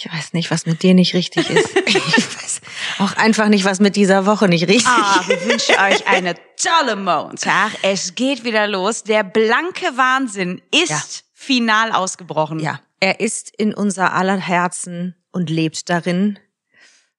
[0.00, 1.76] Ich weiß nicht, was mit dir nicht richtig ist.
[1.86, 2.60] ich weiß
[3.00, 5.28] auch einfach nicht, was mit dieser Woche nicht richtig Ah, ist.
[5.28, 7.72] wir wünschen euch eine tolle Montag.
[7.82, 9.02] Es geht wieder los.
[9.02, 11.02] Der blanke Wahnsinn ist Ja.
[11.34, 12.60] final ausgebrochen.
[12.60, 16.38] Ja, er ist in unser aller Herzen und lebt darin.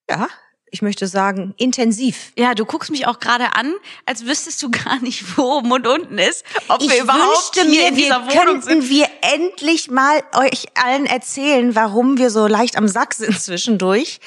[0.10, 0.30] Ja,
[0.72, 2.32] ich möchte sagen, intensiv.
[2.38, 3.74] Ja, du guckst mich auch gerade an,
[4.06, 6.44] als wüsstest du gar nicht, wo oben und unten ist.
[6.68, 8.90] Ob ich wir überhaupt wünschte mir, wir könnten sind.
[8.90, 14.20] wir endlich mal euch allen erzählen, warum wir so leicht am Sack sind zwischendurch.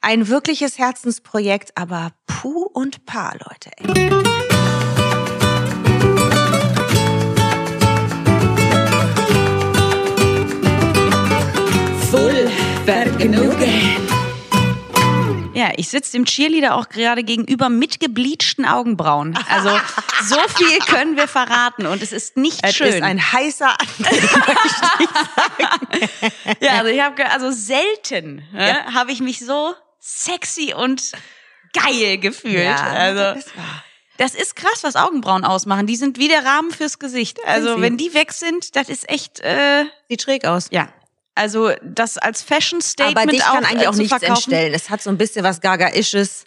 [0.00, 3.70] Ein wirkliches Herzensprojekt, aber puh und paar, Leute.
[3.76, 4.51] Ey.
[15.54, 19.38] Ja, ich sitze dem Cheerleader auch gerade gegenüber mit gebleachten Augenbrauen.
[19.50, 19.68] Also
[20.24, 22.86] so viel können wir verraten und es ist nicht Es schön.
[22.88, 23.74] ist ein heißer
[26.60, 31.12] ja, also ich habe also selten ne, habe ich mich so sexy und
[31.74, 32.66] geil gefühlt.
[32.66, 33.84] also das ist wahr.
[34.18, 35.86] Das ist krass, was Augenbrauen ausmachen.
[35.86, 37.38] Die sind wie der Rahmen fürs Gesicht.
[37.46, 40.68] Also wenn die weg sind, das ist echt, äh, Sieht schräg aus.
[40.70, 40.88] ja.
[41.34, 44.32] Also das als Fashion Statement Aber dich kann auch, eigentlich äh, auch nichts verkaufen.
[44.34, 44.74] entstellen.
[44.74, 46.44] Es hat so ein bisschen was Gagaisches.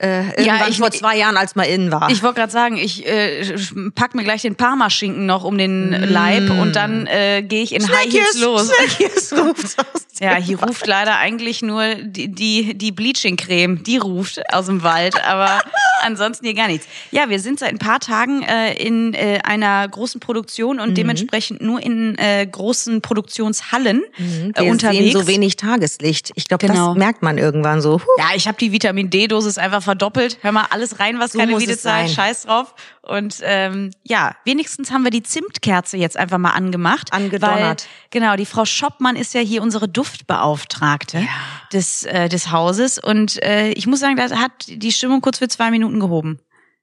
[0.00, 2.08] Äh, irgendwann ich- vor zwei Jahren, als man innen war.
[2.10, 3.56] Ich wollte gerade sagen, ich äh,
[3.96, 7.88] pack mir gleich den Parmaschinken noch um den Leib und dann äh, gehe ich in
[7.88, 8.68] High Heels los.
[8.68, 14.40] Snackies ruft's aus Ja, hier ruft leider eigentlich nur die, die, die Bleaching-Creme, die ruft
[14.52, 15.60] aus dem Wald, aber
[16.02, 16.86] ansonsten hier gar nichts.
[17.10, 20.82] Ja, wir sind seit ein paar Tagen äh, in äh, einer großen Produktion Mhm.
[20.82, 24.52] und dementsprechend nur in äh, großen Produktionshallen äh, Mhm.
[24.56, 25.12] Wir unterwegs.
[25.12, 26.32] sehen so wenig Tageslicht.
[26.34, 26.88] Ich glaube, Genau.
[26.88, 27.94] das merkt man irgendwann so.
[28.00, 28.04] Huh.
[28.18, 30.38] Ja, ich habe die Vitamin D-Dosis einfach verdoppelt.
[30.42, 32.08] Hör mal, alles rein, was So keine zahlt, sein.
[32.08, 32.74] scheiß drauf.
[33.02, 37.12] Und ähm, ja, wenigstens haben wir die Zimtkerze jetzt einfach mal angemacht.
[37.12, 37.82] Angedonnert.
[37.84, 41.26] Weil, genau, die Frau Schoppmann ist ja hier unsere Duftbeauftragte
[41.72, 42.98] des, äh, des Hauses.
[42.98, 46.38] Und äh, ich muss sagen, da hat die Stimmung kurz für zwei Minuten gehoben.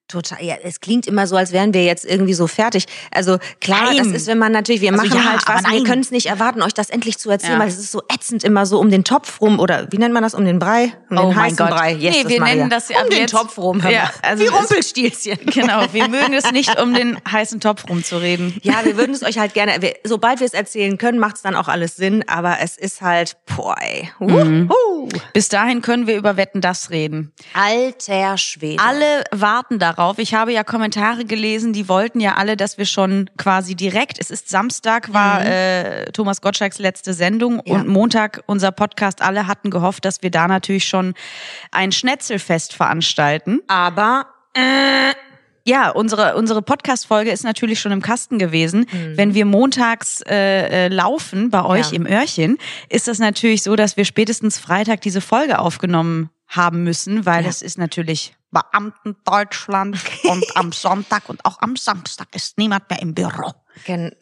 [0.07, 0.43] Total.
[0.43, 2.85] Ja, es klingt immer so, als wären wir jetzt irgendwie so fertig.
[3.11, 3.97] Also klar, Nein.
[3.97, 6.27] das ist, wenn man natürlich, wir Also machen ja, halt was, wir können es nicht
[6.27, 7.59] erwarten, euch das endlich zu erzählen, Ja.
[7.59, 10.21] weil es ist so ätzend immer so um den Topf rum oder wie nennt man
[10.21, 10.93] das, um den Brei?
[11.09, 11.95] Um den heißen Brei.
[11.95, 12.55] Oh nee, wir Maria.
[12.55, 13.81] nennen das ja um den jetzt- Topf rum.
[13.89, 15.39] Ja, also wie Rumpelstilzchen.
[15.51, 18.59] Genau, wir mögen es nicht, um den heißen Topf rumzureden.
[18.61, 21.41] Ja, wir würden es euch halt gerne, wir, sobald wir es erzählen können, macht es
[21.41, 24.09] dann auch alles Sinn, aber es ist halt, boah, ey.
[24.19, 24.69] Mhm.
[25.33, 27.33] Bis dahin können wir über Wetten das reden.
[27.53, 28.81] Alter Schwede.
[28.83, 29.94] Alle warten darauf.
[30.17, 34.29] Ich habe ja Kommentare gelesen, die wollten ja alle, dass wir schon quasi direkt, es
[34.31, 37.75] ist Samstag, war äh, Thomas Gottschalks letzte Sendung Ja.
[37.75, 39.21] und Montag unser Podcast.
[39.21, 41.13] Alle hatten gehofft, dass wir da natürlich schon
[41.71, 43.61] ein Schnetzelfest veranstalten.
[43.67, 45.13] aber äh,
[45.67, 48.85] Ja, unsere, unsere Podcast-Folge ist natürlich schon im Kasten gewesen.
[49.15, 51.95] Wenn wir montags äh, äh, laufen bei euch Ja.
[51.97, 52.57] im Öhrchen,
[52.89, 57.49] ist das natürlich so, dass wir spätestens Freitag diese Folge aufgenommen haben müssen, weil Ja.
[57.49, 63.13] es ist natürlich Beamten-Deutschland und am Sonntag und auch am Samstag ist niemand mehr im
[63.13, 63.51] Büro.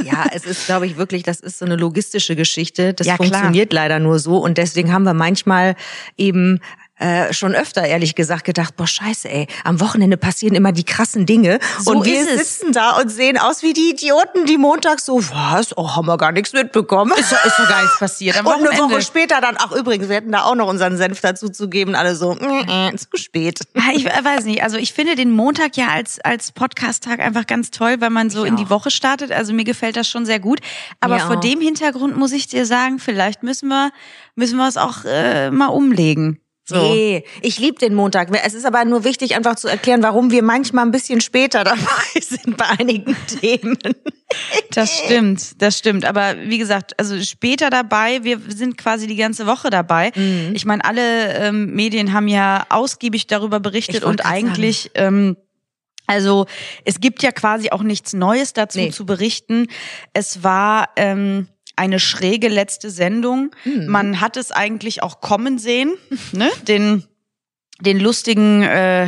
[0.02, 2.96] Ja, es ist, glaube ich, wirklich, das ist so eine logistische Geschichte.
[2.96, 4.38] Das Ja, funktioniert leider nur so.
[4.38, 5.76] Und deswegen haben wir manchmal
[6.18, 6.60] eben
[7.00, 11.26] äh, schon öfter, ehrlich gesagt, gedacht, boah, scheiße, ey, am Wochenende passieren immer die krassen
[11.26, 11.60] Dinge.
[11.80, 12.60] So und wir es.
[12.60, 15.76] sitzen da und sehen aus wie die Idioten, die montags so, was?
[15.76, 17.12] Oh, haben wir gar nichts mitbekommen.
[17.18, 18.38] Ist ist doch gar nichts passiert.
[18.40, 18.80] Am und eine.
[18.80, 21.96] Woche später dann, ach übrigens, wir hätten da auch noch unseren Senf dazu zu geben,
[21.96, 23.60] alle so, mm, mm, zu spät.
[23.76, 27.72] Ah, Ich weiß nicht, also ich finde den Montag ja als, als Podcast-Tag einfach ganz
[27.72, 28.70] toll, weil man so Ich in die auch.
[28.70, 29.32] Woche startet.
[29.32, 30.60] Also mir gefällt das schon sehr gut.
[31.00, 33.92] Aber Mir vor dem Hintergrund muss ich dir sagen, vielleicht müssen wir,
[34.36, 36.40] müssen wir es auch äh, mal umlegen.
[36.66, 36.76] So.
[36.82, 38.30] Nee, ich liebe den Montag.
[38.46, 42.22] Es ist aber nur wichtig, einfach zu erklären, warum wir manchmal ein bisschen später dabei
[42.22, 43.78] sind bei einigen Themen.
[44.72, 46.06] Das stimmt, das stimmt.
[46.06, 50.12] Aber wie gesagt, also später dabei, wir sind quasi die ganze Woche dabei.
[50.16, 50.52] Mhm.
[50.56, 55.36] Ich meine, alle ähm, Medien haben ja ausgiebig darüber berichtet und eigentlich, ähm,
[56.08, 56.46] also
[56.86, 58.90] es gibt ja quasi auch nichts Neues dazu Nee.
[58.92, 59.68] zu berichten.
[60.14, 63.52] Es war ähm, eine schräge letzte Sendung.
[63.64, 63.88] Mhm.
[63.88, 65.94] Man hat es eigentlich auch kommen sehen,
[66.32, 66.50] ne?
[66.68, 67.04] Den,
[67.82, 69.08] den lustigen äh,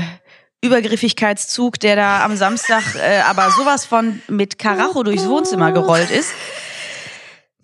[0.62, 6.32] Übergriffigkeitszug, der da am Samstag äh, aber sowas von mit Karacho durchs Wohnzimmer gerollt ist.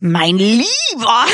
[0.04, 0.66] Mein Lieber!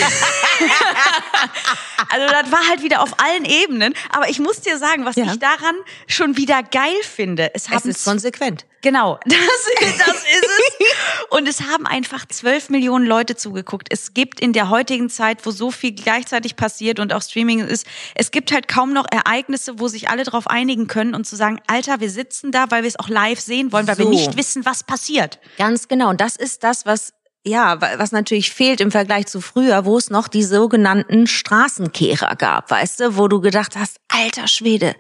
[2.10, 3.94] also das war halt wieder auf allen Ebenen.
[4.10, 5.26] Aber ich muss dir sagen, was Ja.
[5.26, 5.76] ich daran
[6.08, 7.54] schon wieder geil finde.
[7.56, 8.66] Es, Es ist konsequent.
[8.82, 9.34] Genau, das,
[9.82, 10.88] ist- das ist es.
[11.30, 13.88] Und es haben einfach zwölf Millionen Leute zugeguckt.
[13.90, 17.88] Es gibt in der heutigen Zeit, wo so viel gleichzeitig passiert und auch Streaming ist,
[18.16, 21.60] es gibt halt kaum noch Ereignisse, wo sich alle darauf einigen können und zu sagen,
[21.68, 24.12] Alter, wir sitzen da, weil wir es auch live sehen wollen, weil wir So.
[24.12, 25.40] nicht wissen, was passiert.
[25.58, 26.10] Ganz genau.
[26.10, 27.14] Und das ist das, was
[27.48, 32.36] ja, wa- was natürlich fehlt im Vergleich zu früher, wo es noch die sogenannten Straßenkehrer
[32.36, 34.96] gab, weißt du, wo du gedacht hast, alter Schwede,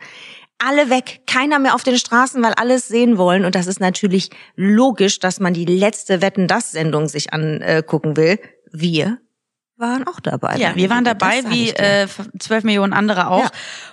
[0.58, 3.46] alle weg, keiner mehr auf den Straßen, weil alles sehen wollen.
[3.46, 8.40] Und das ist natürlich logisch, dass man die letzte Wetten das Sendung sich angucken will.
[8.72, 9.20] Wir
[9.76, 10.56] waren auch dabei.
[10.58, 12.08] Ja, wir waren dabei, wie äh,
[12.40, 13.44] zwölf Millionen andere auch.
[13.44, 13.50] Ja.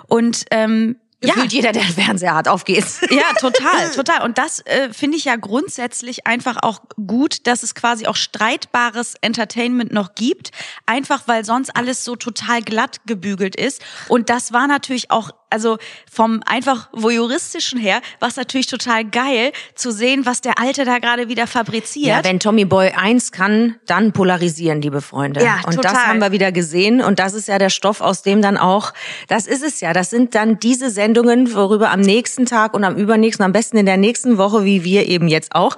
[0.08, 3.00] Und ähm, ja, Gefühlt jeder, der einen Fernseher hat, auf geht's.
[3.10, 4.22] Ja, total, total.
[4.22, 9.14] Und das äh, finde ich ja grundsätzlich einfach auch gut, dass es quasi auch streitbares
[9.20, 10.50] Entertainment noch gibt,
[10.86, 13.80] einfach weil sonst alles so total glatt gebügelt ist.
[14.08, 15.78] Und das war natürlich auch, also
[16.10, 20.98] vom einfach voyeuristischen her, war es natürlich total geil zu sehen, was der Alte da
[20.98, 22.08] gerade wieder fabriziert.
[22.08, 25.44] Ja, wenn Tommy Boy eins kann, dann polarisieren, liebe Freunde.
[25.44, 26.06] Ja, und das total.
[26.08, 27.00] haben wir wieder gesehen.
[27.00, 28.92] Und das ist ja der Stoff, aus dem dann auch,
[29.28, 29.92] das ist es ja.
[29.92, 33.86] Das sind dann diese Sendungen, worüber am nächsten Tag und am übernächsten, am besten in
[33.86, 35.76] der nächsten Woche, wie wir eben jetzt auch,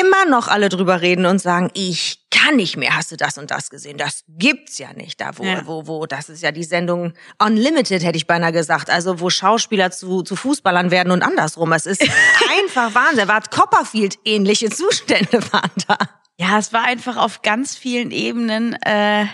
[0.00, 3.50] immer noch alle drüber reden und sagen, ich kann nicht mehr, hast du das und
[3.50, 3.98] das gesehen?
[3.98, 5.20] Das gibt's ja nicht.
[5.20, 5.66] Da, wo, Ja.
[5.66, 8.90] wo, wo, das ist ja die Sendung Unlimited, hätte ich beinahe gesagt.
[8.90, 11.72] Also, wo Schauspieler zu, zu Fußballern werden und andersrum.
[11.72, 12.02] Es ist
[12.58, 13.28] einfach Wahnsinn.
[13.28, 15.98] War Copperfield ähnliche Zustände waren da.
[16.38, 19.26] Ja, es war einfach auf ganz vielen Ebenen, äh,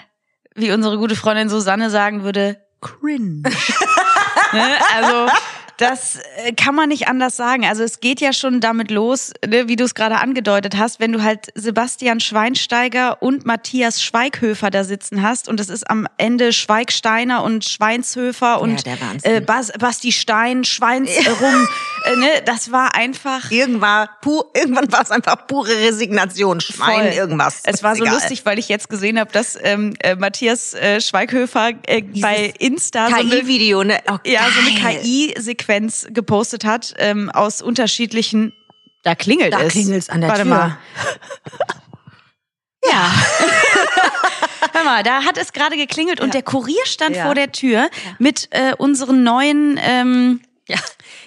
[0.54, 3.42] wie unsere gute Freundin Susanne sagen würde, cringe.
[4.52, 4.76] ne?
[4.96, 5.32] Also
[5.78, 7.64] das äh, kann man nicht anders sagen.
[7.64, 11.12] Also es geht ja schon damit los, ne, wie du es gerade angedeutet hast, wenn
[11.12, 16.52] du halt Sebastian Schweinsteiger und Matthias Schweighöfer da sitzen hast und es ist am Ende
[16.52, 19.32] Schweigsteiner und Schweinshöfer und Wahnsinn.
[19.32, 21.10] äh, Bas, Basti Stein, Schweins
[21.40, 21.68] rum.
[22.12, 22.28] Äh, ne?
[22.44, 26.60] Das war einfach Irgendwann, pu irgendwann war es einfach pure Resignation.
[26.60, 27.12] Schwein, Voll.
[27.16, 27.60] irgendwas.
[27.64, 28.14] Es war so Egal.
[28.14, 33.08] lustig, weil ich jetzt gesehen habe, dass ähm, äh, Matthias äh, Schweighöfer äh, bei Insta
[33.08, 33.98] so eine, KI-Video, ne?
[34.10, 34.98] Oh, ja, so eine.
[34.98, 38.52] KI-Sequenz gepostet hat ähm, aus unterschiedlichen.
[39.04, 39.72] Da klingelt Da es.
[39.72, 40.50] klingelt's an der Warte Tür.
[40.50, 40.78] mal.
[42.84, 43.10] Ja.
[44.72, 47.24] Hör mal, da hat es gerade geklingelt und der Kurier stand Ja.
[47.24, 47.88] vor der Tür
[48.18, 49.78] mit äh, unseren neuen.
[49.82, 50.78] Ähm, Ja,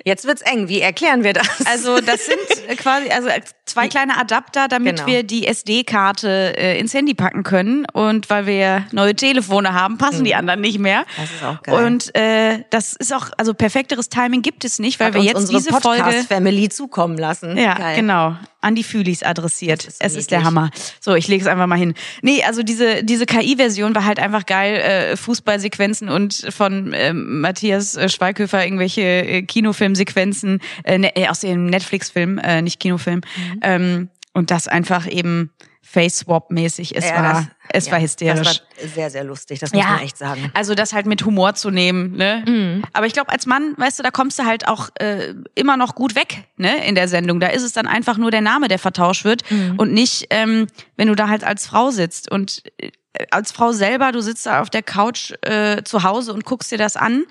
[0.06, 0.68] jetzt wird's eng.
[0.68, 1.48] Wie erklären wir das?
[1.66, 3.30] Also das sind äh, quasi also
[3.72, 5.08] zwei kleine Adapter, damit Genau.
[5.08, 7.86] wir die SD-Karte äh, ins Handy packen können.
[7.94, 11.02] Und weil wir neue Telefone haben, passen die anderen nicht mehr.
[11.02, 11.06] Mhm.
[11.22, 11.86] Das ist auch geil.
[11.86, 15.36] Und äh, das ist auch, also perfekteres Timing gibt es nicht, weil Hat wir jetzt
[15.38, 17.58] unsere diese Folge Podcast-Family zukommen lassen.
[17.58, 17.96] ja, Geil.
[17.96, 18.36] genau.
[18.64, 19.86] An die Fühlis adressiert.
[19.86, 20.44] ist es ist der.
[20.44, 20.70] Hammer.
[21.00, 21.96] So, ich lege es einfach mal hin.
[22.22, 24.76] Nee, also diese, diese KI-Version war halt einfach geil.
[24.76, 31.40] Äh, Fußballsequenzen und von ähm, Matthias äh, Schweighöfer irgendwelche äh, Kinofilmsequenzen äh, ne, äh, aus
[31.40, 33.22] dem Netflix-Film, äh, nicht Kinofilm.
[33.36, 33.60] Mhm.
[33.62, 35.52] Ähm, und das einfach eben
[35.92, 36.96] Face-Swap-mäßig.
[36.96, 38.48] Es, Ja, war, das- es ja, war hysterisch.
[38.48, 40.52] Das war sehr, sehr lustig, das muss man echt sagen.
[40.54, 42.44] Also das halt mit Humor zu nehmen, ne?
[42.48, 42.84] Mhm.
[42.94, 45.96] Aber ich glaube, als Mann, weißt du, da kommst du halt auch äh, immer noch
[45.96, 46.86] gut weg, ne?
[46.86, 47.40] In der Sendung.
[47.40, 49.76] Da ist es dann einfach nur der Name, der vertauscht wird Mhm.
[49.78, 50.68] und nicht, ähm,
[50.98, 52.92] wenn du da halt als Frau sitzt und äh,
[53.30, 56.78] als Frau selber, du sitzt da auf der Couch äh, zu Hause und guckst dir
[56.78, 57.26] das an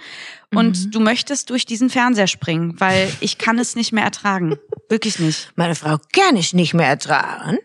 [0.54, 0.90] und Mhm.
[0.90, 4.56] du möchtest durch diesen Fernseher springen, weil ich kann es nicht mehr ertragen.
[4.90, 5.50] Wirklich nicht.
[5.56, 7.56] Meine Frau kann ich nicht mehr ertragen.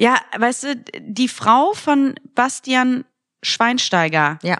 [0.00, 3.04] Ja, weißt du, die Frau von Bastian
[3.42, 4.56] Schweinsteiger, Ja,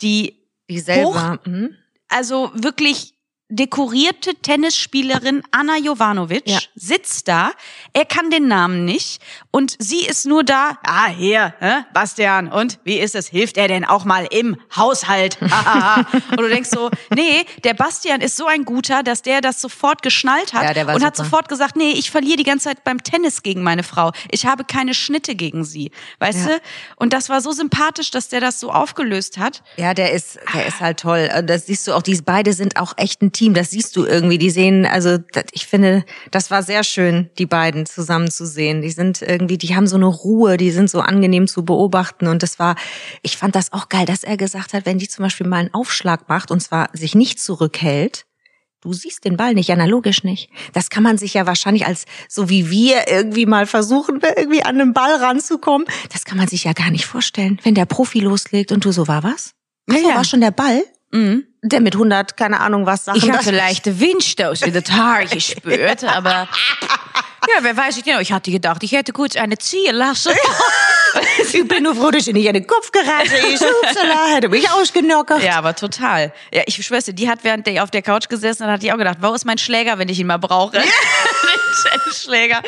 [0.00, 0.36] die
[0.70, 1.32] die selber.
[1.42, 1.74] Hoch- Mhm.
[2.08, 3.13] also wirklich
[3.56, 6.58] dekorierte Tennisspielerin Anna Jovanovic Ja.
[6.74, 7.52] sitzt da.
[7.92, 10.78] Er kann den Namen nicht und sie ist nur da.
[10.82, 11.84] Ah, hier, hä?
[11.92, 12.48] Bastian.
[12.50, 13.28] Und wie ist es?
[13.28, 15.38] Hilft er denn auch mal im Haushalt?
[16.30, 20.02] und du denkst so, nee, der Bastian ist so ein guter, dass der das sofort
[20.02, 21.24] geschnallt hat Ja, der und hat super.
[21.28, 24.10] sofort gesagt, nee, ich verliere die ganze Zeit beim Tennis gegen meine Frau.
[24.30, 25.92] Ich habe keine Schnitte gegen sie.
[26.18, 26.54] Weißt Ja.
[26.56, 26.60] du?
[26.96, 29.62] Und das war so sympathisch, dass der das so aufgelöst hat.
[29.76, 31.30] Ja, der ist, der ist halt toll.
[31.38, 33.43] Und Das siehst du auch, die beide sind auch echt ein Team.
[33.52, 34.38] Das siehst du irgendwie.
[34.38, 35.18] Die sehen, also
[35.52, 38.80] ich finde, das war sehr schön, die beiden zusammen zu sehen.
[38.80, 42.28] Die sind irgendwie, die haben so eine Ruhe, die sind so angenehm zu beobachten.
[42.28, 42.76] Und das war,
[43.22, 45.74] ich fand das auch geil, dass er gesagt hat, wenn die zum Beispiel mal einen
[45.74, 48.24] Aufschlag macht und zwar sich nicht zurückhält,
[48.84, 50.50] Du siehst den Ball nicht, analogisch nicht.
[50.74, 54.76] Das kann man sich ja wahrscheinlich als, so wie wir irgendwie mal versuchen, irgendwie an
[54.76, 55.86] den Ball ranzukommen.
[56.12, 59.08] Das kann man sich ja gar nicht vorstellen, wenn der Profi loslegt und du so,
[59.08, 59.52] war was?
[59.88, 60.16] Ach so, Ja, ja.
[60.16, 60.84] war schon der Ball?
[61.14, 61.46] Mhm.
[61.62, 63.18] Der mit 100, keine Ahnung was Sachen.
[63.18, 66.48] Ich hatte leichte Windstoß in das Haar gespürt, aber
[67.48, 68.18] ja, wer weiß ich genau.
[68.18, 70.32] Ich hatte gedacht, ich hätte kurz eine ziehen lassen.
[71.52, 73.30] Ich bin nur froh, dass ich nicht in den Kopf gerate.
[73.48, 75.42] Ich upsala, hätte mich ausgenockert.
[75.42, 76.32] Ja, aber total.
[76.52, 78.92] Ja, ich schwör's dir, die hat während der auf der Couch gesessen und hat die
[78.92, 80.72] auch gedacht, wo ist mein Schläger, wenn ich ihn mal brauche?
[80.78, 80.82] Den
[82.14, 82.62] Schläger.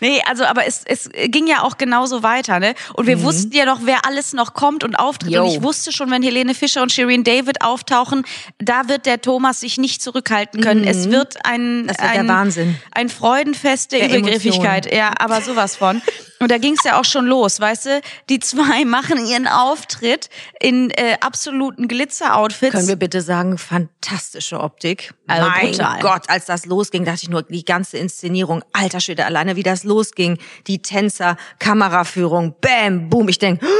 [0.00, 2.74] Nee, also, aber es, es ging ja auch genauso weiter, ne?
[2.94, 5.32] Und wir wussten ja noch, wer alles noch kommt und auftritt.
[5.32, 5.44] Jo.
[5.44, 8.24] Und ich wusste schon, wenn Helene Fischer und Shireen David auftauchen,
[8.58, 10.84] da wird der Thomas sich nicht zurückhalten können.
[10.84, 12.76] Es wird ein, Das wird der ein, Wahnsinn.
[12.92, 14.92] ein Freudenfest der, Der Übergriffigkeit.
[14.92, 16.02] Ja, aber sowas von.
[16.40, 18.00] Und da ging es ja auch schon los, weißt du?
[18.28, 20.30] Die zwei machen ihren Auftritt
[20.60, 22.72] in äh, absoluten Glitzer-Outfits.
[22.72, 25.14] Können wir bitte sagen, fantastische Optik.
[25.26, 26.00] Also mein brutal.
[26.00, 29.84] Gott, als das losging, dachte ich nur, die ganze Inszenierung, alter Schwede, alleine wie das
[29.84, 33.60] losging, die Tänzer, Kameraführung, bam, boom, ich denk,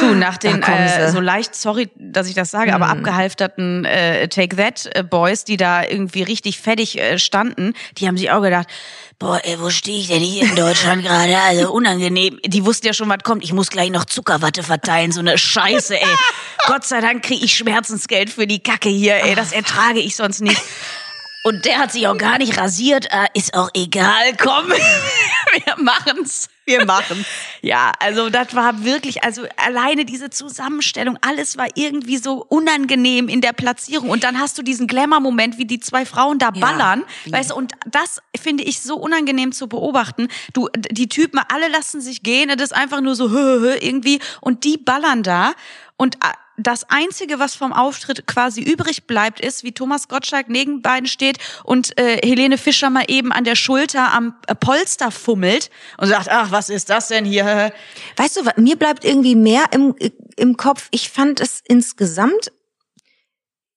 [0.00, 4.56] Du, nach den äh, so leicht, sorry, dass ich das sage, aber abgehalfterten äh, Take
[4.56, 8.68] That äh, Boys, die da irgendwie richtig fettig äh, standen, die haben sich auch gedacht,
[9.18, 11.36] boah, ey, wo stehe ich denn hier in Deutschland gerade?
[11.38, 12.38] Also unangenehm.
[12.44, 13.42] Die wussten ja schon, was kommt.
[13.42, 16.16] Ich muss gleich noch Zuckerwatte verteilen, so eine Scheiße, ey.
[16.66, 19.34] Gott sei Dank kriege ich Schmerzensgeld für die Kacke hier, ey.
[19.34, 20.60] Das ertrage ich sonst nicht.
[21.44, 23.06] Und der hat sich auch gar nicht rasiert.
[23.06, 24.68] Äh, ist auch egal, komm,
[25.64, 26.48] wir machen's.
[26.68, 27.24] wir machen.
[27.62, 33.40] Ja, also das war wirklich, also alleine diese Zusammenstellung, alles war irgendwie so unangenehm in
[33.40, 34.10] der Platzierung.
[34.10, 37.04] Und dann hast du diesen Glamour-Moment, wie die zwei Frauen da ballern.
[37.26, 40.28] Weißt du, und das finde ich so unangenehm zu beobachten.
[40.52, 43.28] Du, die Typen, alle lassen sich gehen, das ist einfach nur so
[43.80, 44.20] irgendwie.
[44.40, 45.54] Und die ballern da.
[45.96, 50.82] Und äh, das Einzige, was vom Auftritt quasi übrig bleibt, ist, wie Thomas Gottschalk neben
[50.82, 55.70] beiden steht und äh, Helene Fischer mal eben an der Schulter am äh, Polster fummelt
[55.98, 57.72] und sagt, ach, was ist das denn hier?
[58.16, 59.94] Weißt du, mir bleibt irgendwie mehr im,
[60.36, 60.88] im Kopf.
[60.90, 62.50] Ich fand es insgesamt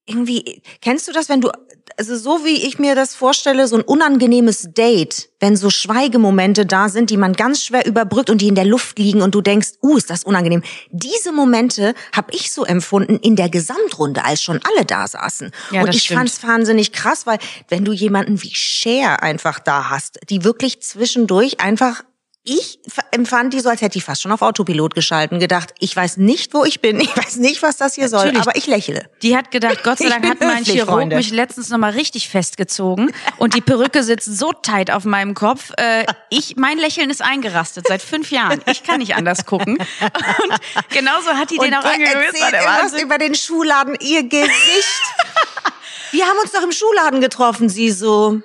[0.07, 1.51] irgendwie, kennst du das, wenn du,
[1.97, 6.89] also so wie ich mir das vorstelle, so ein unangenehmes Date, wenn so Schweigemomente da
[6.89, 9.69] sind, die man ganz schwer überbrückt und die in der Luft liegen und du denkst,
[9.81, 10.63] uh, ist das unangenehm.
[10.91, 15.51] Diese Momente habe ich so empfunden in der Gesamtrunde, als schon alle da saßen.
[15.71, 16.19] Ja, und ich stimmt.
[16.19, 21.59] fand's wahnsinnig krass, weil wenn du jemanden wie Cher einfach da hast, die wirklich zwischendurch
[21.59, 22.03] einfach
[22.43, 22.79] ich
[23.11, 26.53] empfand die so, als hätte die fast schon auf Autopilot geschalten, gedacht, ich weiß nicht,
[26.55, 28.41] wo ich bin, ich weiß nicht, was das hier soll, Natürlich.
[28.41, 29.09] aber ich lächle.
[29.21, 31.15] Die hat gedacht, Gott sei Ich Dank hat mein Chirurg Freunde.
[31.17, 35.71] mich letztens nochmal richtig festgezogen und die Perücke sitzt so tight auf meinem Kopf.
[35.77, 38.61] Äh, ich, mein Lächeln ist eingerastet seit fünf Jahren.
[38.65, 39.77] Ich kann nicht anders gucken.
[39.77, 44.51] Und genauso hat die den auch war erzählt über den Schuhladen, ihr Gesicht.
[46.11, 48.41] Wir haben uns doch im Schuhladen getroffen, sie so.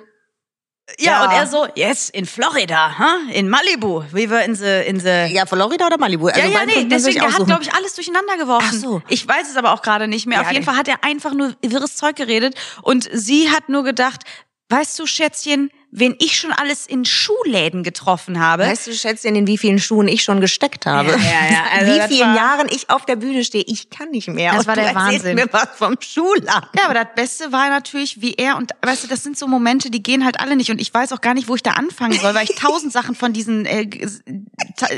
[0.99, 1.25] Ja, Ja.
[1.25, 3.29] und er so, yes, in Florida, huh?
[3.33, 4.03] in Malibu.
[4.11, 6.27] We were in the, in the Ja, Florida oder Malibu?
[6.27, 8.67] Also ja, ja, nee, deswegen, der hat, glaube ich, alles durcheinander geworfen.
[8.69, 9.01] Ach so.
[9.09, 10.37] Ich weiß es aber auch gerade nicht mehr.
[10.39, 10.65] Ja, Auf jeden nee.
[10.65, 14.23] Fall hat er einfach nur wirres Zeug geredet und sie hat nur gedacht,
[14.69, 18.63] weißt du, Schätzchen, wen ich schon alles in Schuhläden getroffen habe.
[18.63, 21.11] Weißt du, Schätzchen, in wie vielen Schuhen ich schon gesteckt habe?
[21.11, 21.63] Ja, ja, ja.
[21.73, 24.51] Also wie vielen Jahren ich auf der Bühne stehe, ich kann nicht mehr.
[24.51, 25.35] Das Und war der Wahnsinn.
[25.35, 26.69] mir was vom Schuhladen.
[26.77, 29.89] Ja, aber das Beste war natürlich, wie er und weißt du, das sind so Momente,
[29.89, 32.19] die gehen halt alle nicht und ich weiß auch gar nicht, wo ich da anfangen
[32.19, 33.89] soll, weil ich tausend Sachen von diesen äh,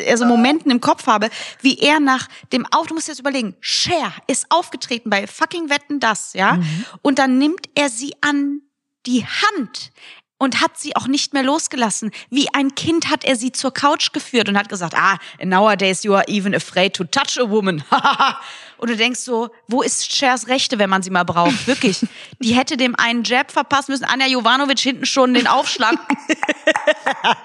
[0.10, 1.30] also Momenten im Kopf habe,
[1.62, 6.00] wie er nach dem Auf, du musst jetzt überlegen, Cher ist aufgetreten bei fucking Wetten
[6.00, 6.60] das, ja,
[7.04, 8.62] und dann nimmt er sie an
[9.06, 9.92] die Hand
[10.40, 12.12] und hat sie auch nicht mehr losgelassen.
[12.30, 16.16] Wie ein Kind hat er sie zur Couch geführt und hat gesagt, ah, nowadays you
[16.16, 17.84] are even afraid to touch a woman.
[18.78, 21.68] und du denkst so, wo ist Chers Rechte, wenn man sie mal braucht?
[21.68, 22.06] Wirklich.
[22.40, 24.06] Die hätte dem einen Jab verpassen müssen.
[24.06, 25.96] Anja Jovanovic hinten schon den Aufschlag.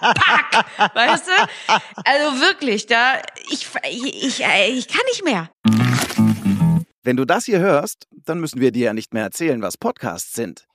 [0.01, 0.65] Pack!
[0.95, 1.77] Weißt du?
[2.05, 3.21] Also wirklich, da,
[3.51, 5.51] ich, ich, ich, ich kann nicht mehr.
[7.03, 10.33] Wenn du das hier hörst, dann müssen wir dir ja nicht mehr erzählen, was Podcasts
[10.33, 10.67] sind.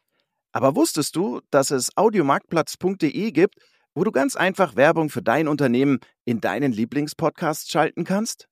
[0.52, 3.56] Aber wusstest du, dass es audiomarktplatz.de gibt,
[3.94, 8.48] wo du ganz einfach Werbung für dein Unternehmen in deinen Lieblingspodcasts schalten kannst?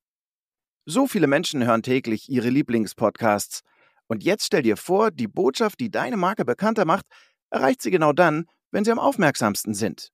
[0.85, 3.61] So viele Menschen hören täglich ihre Lieblingspodcasts.
[4.07, 7.05] Und jetzt stell dir vor, die Botschaft, die deine Marke bekannter macht,
[7.49, 10.11] erreicht sie genau dann, wenn sie am aufmerksamsten sind.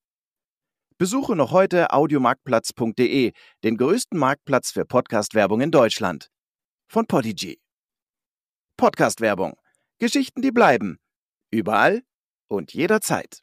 [0.96, 6.30] Besuche noch heute audiomarktplatz.de, den größten Marktplatz für Podcast-Werbung in Deutschland.
[6.88, 7.60] Von Podigy.
[8.76, 9.54] Podcast-Werbung.
[9.98, 10.98] Geschichten, die bleiben.
[11.54, 12.02] Überall
[12.48, 13.42] und jederzeit.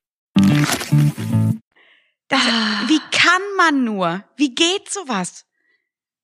[2.28, 2.40] Das,
[2.88, 4.24] Wie kann man nur?
[4.36, 5.46] Wie geht sowas?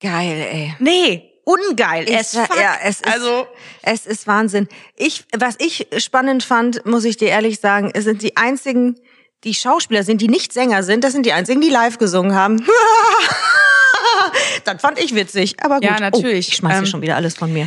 [0.00, 0.74] Geil, ey.
[0.80, 2.04] Nee, ungeil.
[2.06, 2.56] Es, fuck.
[2.60, 3.46] ja, es ist, also,
[3.82, 4.68] es ist Wahnsinn.
[4.96, 9.00] Ich, was ich spannend fand, muss ich dir ehrlich sagen, es sind die einzigen,
[9.44, 12.66] die Schauspieler sind, die nicht Sänger sind, das sind die einzigen, die live gesungen haben.
[14.64, 15.84] das fand ich witzig, aber gut.
[15.84, 16.48] Ja, natürlich.
[16.48, 17.66] Oh, ich schmeiß hier Ähm, schon wieder alles von mir.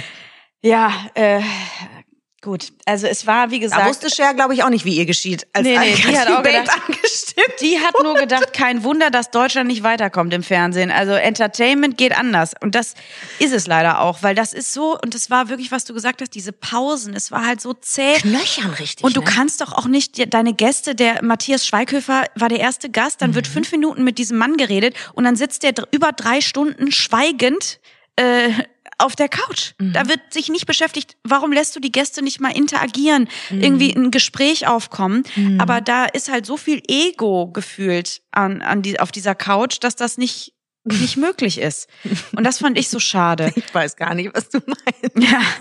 [0.61, 1.41] ja, äh,
[2.43, 3.79] Gut, also es war, wie gesagt.
[3.83, 5.45] Da wusste Cher, glaube ich, auch nicht, wie ihr geschieht.
[5.53, 7.53] Als Nee, nee, die hat auch gedacht- angestimmt.
[7.61, 10.89] Die hat nur gedacht, kein Wunder, dass Deutschland nicht weiterkommt im Fernsehen.
[10.89, 12.53] Also Entertainment geht anders.
[12.59, 12.95] Und das
[13.37, 16.19] ist es leider auch, weil das ist so, und das war wirklich, was du gesagt
[16.21, 18.15] hast, diese Pausen, es war halt so zäh.
[18.15, 19.03] Knöchern richtig.
[19.05, 19.27] Und du ne?
[19.29, 23.47] kannst doch auch nicht deine Gäste, der Matthias Schweighöfer war der erste Gast, dann wird
[23.49, 23.53] Mhm.
[23.53, 27.79] fünf Minuten mit diesem Mann geredet und dann sitzt der über drei Stunden schweigend
[28.17, 28.49] äh,
[29.01, 29.71] auf der Couch.
[29.79, 29.93] Mhm.
[29.93, 33.61] Da wird sich nicht beschäftigt, warum lässt du die Gäste nicht mal interagieren, Mhm.
[33.61, 35.23] irgendwie ein Gespräch aufkommen.
[35.59, 39.95] Aber da ist halt so viel Ego gefühlt an, an die, auf dieser Couch, dass
[39.95, 40.53] das nicht,
[40.83, 41.87] nicht möglich ist.
[42.35, 43.51] Und das fand ich so schade.
[43.55, 45.17] Ich weiß gar nicht, was du meinst.
[45.31, 45.41] Ja.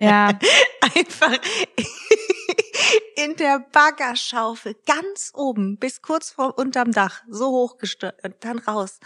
[0.00, 0.38] Ja.
[0.96, 1.32] Einfach
[3.16, 8.98] in der Baggerschaufel ganz oben bis kurz vor unterm Dach so hochgestört und dann raus.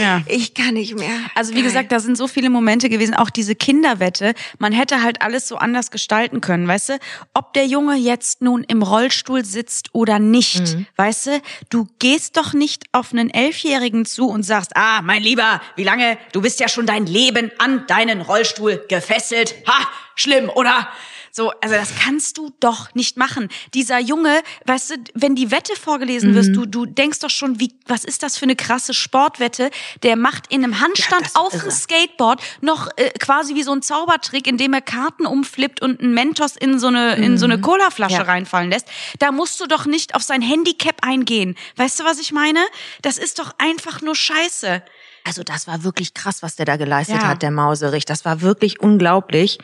[0.00, 0.22] Ja.
[0.26, 1.18] Ich kann nicht mehr.
[1.34, 1.64] Also wie Geil.
[1.64, 4.34] gesagt, da sind so viele Momente gewesen, auch diese Kinderwette.
[4.58, 6.98] Man hätte halt alles so anders gestalten können, weißt du?
[7.32, 11.42] Ob der Junge jetzt nun im Rollstuhl sitzt oder nicht, weißt du?
[11.70, 16.18] Du gehst doch nicht auf einen Elfjährigen zu und sagst, ah, mein Lieber, wie lange?
[16.32, 19.54] Du bist ja schon dein Leben an deinen Rollstuhl gefesselt.
[19.66, 20.88] Ha, schlimm, oder?
[21.36, 23.48] So, also das kannst du doch nicht machen.
[23.74, 27.74] Dieser Junge, weißt du, wenn die Wette vorgelesen wirst, du, du denkst doch schon, wie,
[27.88, 29.70] was ist das für eine krasse Sportwette?
[30.04, 33.82] Der macht in einem Handstand ist auf dem Skateboard noch äh, quasi wie so ein
[33.82, 38.14] Zaubertrick, indem er Karten umflippt und einen Mentos in so eine, in so eine Colaflasche
[38.14, 38.22] Ja.
[38.22, 38.86] reinfallen lässt.
[39.18, 41.56] Da musst du doch nicht auf sein Handicap eingehen.
[41.74, 42.60] Weißt du, was ich meine?
[43.02, 44.84] Das ist doch einfach nur Scheiße.
[45.24, 47.26] Also das war wirklich krass, was der da geleistet Ja.
[47.30, 48.04] hat, der Mauserich.
[48.04, 49.58] Das war wirklich unglaublich.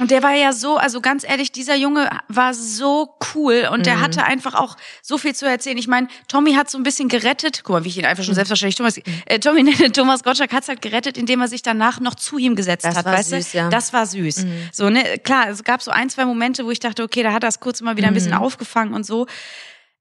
[0.00, 3.84] Und der war ja so, also ganz ehrlich, dieser Junge war so cool und Mhm.
[3.84, 5.76] der hatte einfach auch so viel zu erzählen.
[5.78, 7.60] Ich meine, Tommy hat so ein bisschen gerettet.
[7.64, 8.26] Guck mal, wie ich ihn einfach Mhm.
[8.26, 12.00] schon selbstverständlich Thomas, äh, Tommy nenne, Thomas Gottschalk hat's halt gerettet, indem er sich danach
[12.00, 13.58] noch zu ihm gesetzt Das hat, war weißt süß, du?
[13.58, 13.66] ja.
[13.66, 13.70] Mhm.
[13.70, 14.46] Das war süß.
[14.72, 17.42] So, ne, klar, es gab so ein, zwei Momente, wo ich dachte, okay, da hat
[17.44, 18.16] er es kurz mal wieder ein Mhm.
[18.16, 19.26] bisschen aufgefangen und so.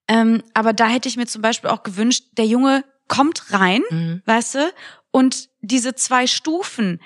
[0.07, 4.21] Ähm, aber da hätte ich mir zum Beispiel auch gewünscht, der Junge kommt rein, Mhm.
[4.25, 4.71] weißt du,
[5.11, 7.01] und diese zwei Stufen,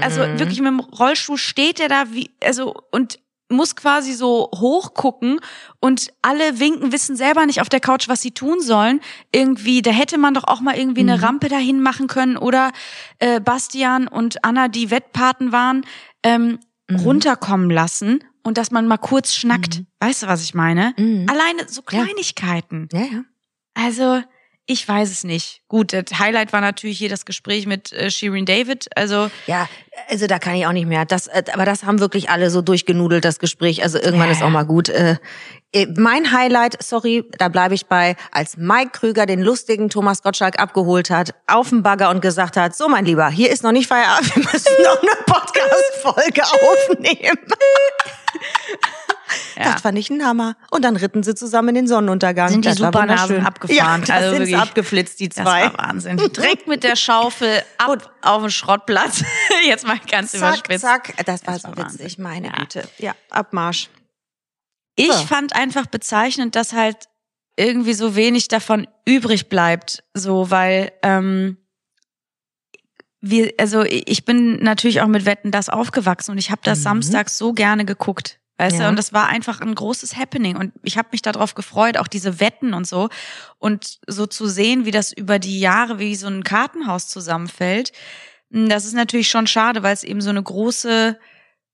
[0.00, 0.38] also Mhm.
[0.38, 3.18] wirklich mit dem Rollstuhl steht er da wie, also und
[3.50, 5.38] muss quasi so hochgucken
[5.80, 9.00] und alle winken, wissen selber nicht auf der Couch, was sie tun sollen.
[9.32, 11.24] Irgendwie, da hätte man doch auch mal irgendwie eine Mhm.
[11.24, 12.72] Rampe dahin machen können oder
[13.18, 15.84] äh, Bastian und Anna, die Wettpaten waren,
[16.22, 16.58] ähm,
[16.90, 16.96] Mhm.
[17.00, 19.82] runterkommen lassen und dass man mal kurz schnackt.
[20.00, 20.94] Weißt du, was ich meine?
[20.96, 21.26] Mhm.
[21.28, 22.02] Alleine so Ja.
[22.04, 22.88] Kleinigkeiten.
[22.92, 23.24] Ja, ja.
[23.74, 24.22] Also,
[24.66, 25.60] ich weiß es nicht.
[25.68, 28.86] Gut, das Highlight war natürlich hier das Gespräch mit äh, Shirin David.
[28.96, 29.68] Also, Ja,
[30.08, 31.04] also da kann ich auch nicht mehr.
[31.04, 33.82] Das, äh, aber das haben wirklich alle so durchgenudelt, das Gespräch.
[33.82, 34.88] Also irgendwann Ja, ist auch mal gut.
[34.88, 35.16] Äh,
[35.72, 40.58] äh, mein Highlight, sorry, da bleibe ich bei, als Mike Krüger den lustigen Thomas Gottschalk
[40.58, 43.88] abgeholt hat, auf dem Bagger und gesagt hat, so mein Lieber, hier ist noch nicht
[43.88, 47.38] Feierabend, wir müssen noch eine Podcast-Folge aufnehmen.
[49.56, 49.72] ja.
[49.72, 50.56] Das fand ich ein Hammer.
[50.70, 52.48] Und dann ritten sie zusammen in den Sonnenuntergang.
[52.48, 54.04] Sind die das Supernasen abgefahren.
[54.06, 54.56] Ja, Also wirklich.
[54.56, 55.64] abgeflitzt, die Das zwei.
[55.64, 56.16] war Wahnsinn.
[56.16, 59.22] Direkt mit der Schaufel ab auf den Schrottplatz.
[59.66, 60.80] Jetzt mal ganz Zack, überspitzt.
[60.82, 61.14] zack.
[61.26, 62.52] Das war Das so war witzig, meine Ja.
[62.54, 62.88] Güte.
[62.98, 63.88] Ja, Abmarsch.
[64.96, 65.14] Ich Ja.
[65.14, 66.96] fand einfach bezeichnend, dass halt
[67.56, 71.56] irgendwie so wenig davon übrig bleibt, so weil ähm,
[73.20, 76.82] wir, also ich bin natürlich auch mit Wetten das aufgewachsen und ich habe das Mhm.
[76.82, 78.38] samstags so gerne geguckt.
[78.56, 78.84] Weißt Ja.
[78.84, 82.06] du, und das war einfach ein großes Happening und ich habe mich darauf gefreut, auch
[82.06, 83.08] diese Wetten und so
[83.58, 87.90] und so zu sehen, wie das über die Jahre wie so ein Kartenhaus zusammenfällt.
[88.52, 91.18] m, Das ist natürlich schon schade, weil es eben so eine große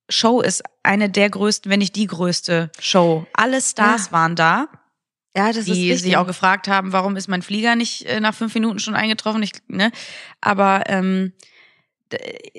[0.09, 3.27] Show ist, eine der größten, wenn nicht die größte Show.
[3.35, 4.12] Alle Stars Ja.
[4.12, 4.69] waren da,
[5.37, 6.01] Ja, das ist die wichtig.
[6.03, 9.43] sich auch gefragt haben, warum ist mein Flieger nicht äh, nach fünf Minuten schon eingetroffen?
[9.43, 9.93] Ich, ne?
[10.40, 11.33] Aber ähm,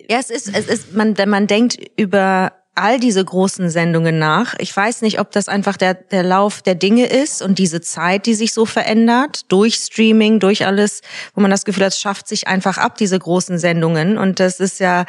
[0.07, 4.55] Ja, es ist, es ist, man, wenn man denkt über all diese großen Sendungen nach,
[4.57, 8.25] ich weiß nicht, ob das einfach der, der Lauf der Dinge ist und diese Zeit,
[8.25, 11.01] die sich so verändert, durch Streaming, durch alles,
[11.33, 14.17] wo man das Gefühl hat, es schafft sich einfach ab, diese großen Sendungen.
[14.17, 15.05] Und das ist ja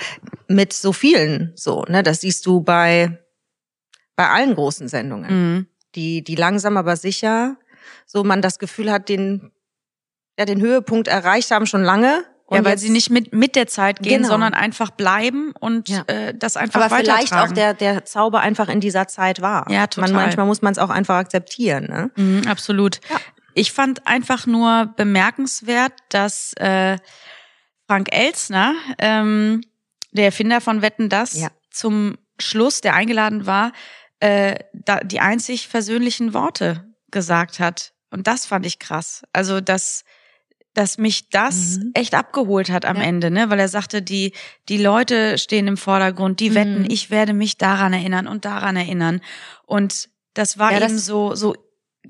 [0.48, 2.02] mit so vielen so, ne?
[2.02, 3.18] Das siehst du bei,
[4.16, 5.64] bei allen großen Sendungen, mh.
[5.94, 7.56] die, die langsam aber sicher,
[8.06, 9.52] so man das Gefühl hat, den,
[10.36, 12.24] ja, den Höhepunkt erreicht haben schon lange.
[12.52, 14.28] Ja, Und weil jetzt- sie nicht mit mit der Zeit gehen, Genau.
[14.28, 16.02] sondern einfach bleiben und Ja.
[16.06, 19.68] äh, das einfach aber vielleicht auch der, der Zauber einfach in dieser Zeit war.
[19.70, 20.12] Ja, total.
[20.12, 21.84] Man, manchmal muss man es auch einfach akzeptieren.
[21.86, 22.10] Ne?
[22.16, 23.00] Mhm, absolut.
[23.10, 23.16] Ja.
[23.54, 26.96] Ich fand einfach nur bemerkenswert, dass äh,
[27.86, 29.60] Frank Elzner, ähm,
[30.12, 31.48] der Erfinder von Wetten das, Ja.
[31.70, 33.72] zum Schluss, der eingeladen war,
[34.20, 37.92] äh, da die einzig versöhnlichen Worte gesagt hat.
[38.10, 39.22] Und das fand ich krass.
[39.32, 40.04] Also, dass
[40.74, 41.90] dass mich das Mhm.
[41.94, 43.02] echt abgeholt hat am Ja.
[43.02, 43.50] Ende, ne?
[43.50, 44.32] Weil er sagte, die,
[44.68, 46.88] die Leute stehen im Vordergrund, die wetten, Mhm.
[46.90, 49.20] ich werde mich daran erinnern und daran erinnern.
[49.66, 51.54] Und das war Ja, das- eben so, so,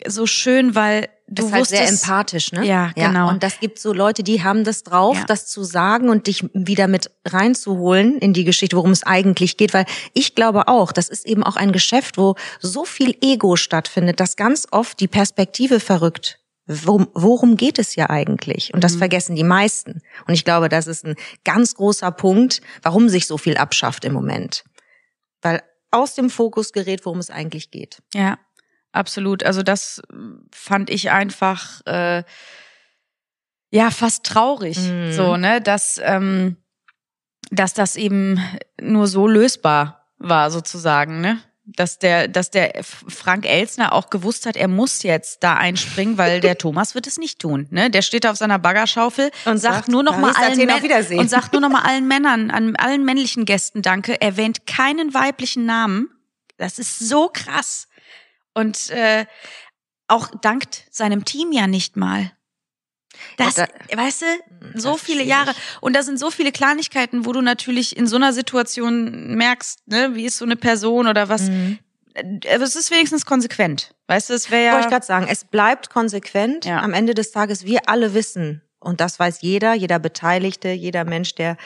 [0.07, 1.83] so schön, weil du das ist halt wusstest.
[1.83, 2.64] sehr empathisch, ne?
[2.66, 3.29] Ja, genau.
[3.29, 5.25] und das gibt so Leute, die haben das drauf, Ja.
[5.25, 9.75] das zu sagen und dich wieder mit reinzuholen in die Geschichte, worum es eigentlich geht,
[9.75, 14.20] weil ich glaube auch, das ist eben auch ein Geschäft, wo so viel Ego stattfindet,
[14.20, 16.38] dass ganz oft die Perspektive verrückt.
[16.66, 18.72] Worum, worum geht es ja eigentlich?
[18.72, 18.98] Und das Mhm.
[18.98, 20.01] vergessen die meisten.
[20.27, 24.12] Und ich glaube, das ist ein ganz großer Punkt, warum sich so viel abschafft im
[24.12, 24.64] Moment.
[25.40, 28.01] Weil aus dem Fokus gerät, worum es eigentlich geht.
[28.14, 28.38] Ja,
[28.92, 29.42] absolut.
[29.42, 30.14] Also das äh,
[30.53, 32.22] fand ich einfach äh,
[33.70, 35.12] ja fast traurig, Mhm.
[35.12, 36.57] so ne, dass ähm,
[37.51, 38.40] dass das eben
[38.81, 41.38] nur so lösbar war sozusagen, ne?
[41.64, 46.40] Dass der, dass der Frank Elsner auch gewusst hat, er muss jetzt da einspringen, weil
[46.40, 47.68] der Thomas wird es nicht tun.
[47.70, 47.88] Ne?
[47.88, 51.53] Der steht da auf seiner Baggerschaufel und sagt, sagt, nur noch mal allen und sagt
[51.53, 54.20] nur noch mal allen Männern, an allen männlichen Gästen Danke.
[54.20, 56.11] Erwähnt keinen weiblichen Namen.
[56.57, 57.87] Das ist so krass.
[58.55, 59.27] Und äh,
[60.09, 62.33] auch dankt seinem Team ja nicht mal.
[63.37, 64.27] Das, Ja, weißt du,
[64.75, 65.31] das so viele schwierig.
[65.31, 65.55] Jahre.
[65.81, 70.14] Und da sind so viele Kleinigkeiten, wo du natürlich in so einer Situation merkst, ne,
[70.14, 71.42] wie ist so eine Person oder was.
[71.42, 71.79] Mhm.
[72.14, 73.94] Äh, Aber es ist wenigstens konsequent.
[74.09, 74.90] Weißt du, es wäre Wollte ich ja.
[74.98, 76.64] gerade sagen, es bleibt konsequent.
[76.64, 76.81] Ja.
[76.81, 81.35] Am Ende des Tages, wir alle wissen, und das weiß jeder, jeder Beteiligte, jeder Mensch,
[81.35, 81.57] der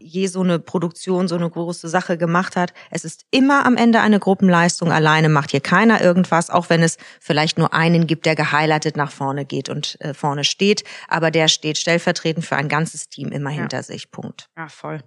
[0.00, 2.72] je so eine Produktion, so eine große Sache gemacht hat.
[2.90, 4.90] Es ist immer am Ende eine Gruppenleistung.
[4.90, 9.12] Alleine macht hier keiner irgendwas, auch wenn es vielleicht nur einen gibt, der gehighlightet nach
[9.12, 10.84] vorne geht und äh, vorne steht.
[11.08, 14.10] Aber der steht stellvertretend für ein ganzes Team immer hinter sich.
[14.10, 14.48] Punkt.
[14.56, 15.00] Ja, voll.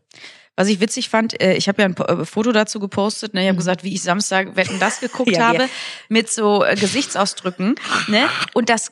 [0.58, 3.42] Was ich witzig fand, äh, ich habe ja ein äh, Foto dazu gepostet, ne?
[3.44, 5.34] ich habe gesagt, wie ich Samstag Wetten das geguckt Mhm.
[5.36, 5.70] Ja, habe, ja.
[6.08, 7.76] mit so äh, Gesichtsausdrücken.
[8.08, 8.30] Ne?
[8.54, 8.92] Und das,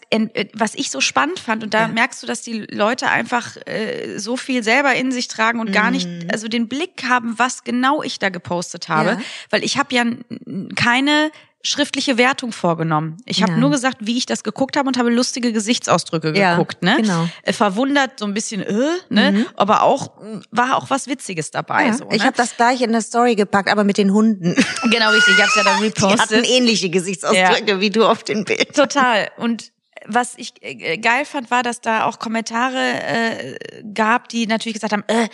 [0.53, 1.87] was ich so spannend fand, und da Ja.
[1.87, 5.89] merkst du, dass die Leute einfach äh, so viel selber in sich tragen und gar
[5.91, 6.27] nicht, Mhm.
[6.31, 9.17] also den Blick haben, was genau ich da gepostet habe.
[9.49, 10.03] Weil ich habe ja
[10.75, 11.31] keine
[11.65, 13.17] schriftliche Wertung vorgenommen.
[13.25, 16.83] Ich habe nur gesagt, wie ich das geguckt habe und habe lustige Gesichtsausdrücke Ja, geguckt.
[16.83, 16.97] Ne?
[16.97, 17.27] genau.
[17.43, 19.31] Äh, Verwundert, so ein bisschen, äh, ne?
[19.31, 19.45] Mhm.
[19.55, 21.85] aber auch mh, war auch was Witziges dabei.
[21.87, 22.25] Ja, so, ich ne?
[22.25, 24.55] habe das gleich in der Story gepackt, aber mit den Hunden.
[24.91, 26.49] genau richtig, ich habe ja dann Die hatten repostet.
[26.49, 28.75] ähnliche Gesichtsausdrücke wie du auf dem Bild.
[28.75, 29.29] Total.
[29.37, 29.71] Und
[30.05, 33.57] was ich äh, geil fand, war, dass da auch Kommentare äh,
[33.93, 35.29] gab, die natürlich gesagt haben, äh,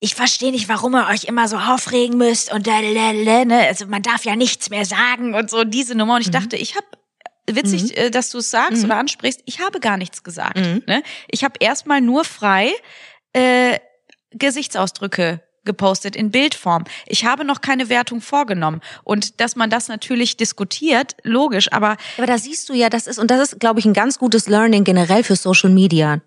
[0.00, 3.66] ich verstehe nicht, warum ihr euch immer so aufregen müsst und lalalala, ne?
[3.68, 6.16] also man darf ja nichts mehr sagen und so diese Nummer.
[6.16, 6.86] Und ich dachte, ich habe
[7.50, 8.84] witzig, äh, dass du es sagst Mhm.
[8.86, 9.42] oder ansprichst.
[9.44, 10.56] Ich habe gar nichts gesagt.
[10.58, 10.82] Mhm.
[10.86, 11.02] Ne?
[11.28, 12.72] Ich habe erstmal nur frei
[13.34, 13.78] äh,
[14.30, 16.84] Gesichtsausdrücke gepostet in Bildform.
[17.06, 18.80] Ich habe noch keine Wertung vorgenommen.
[19.04, 23.18] Und dass man das natürlich diskutiert, logisch, aber Aber da siehst du ja, das ist,
[23.18, 26.22] und das ist, glaube ich, ein ganz gutes Learning generell für Social Media.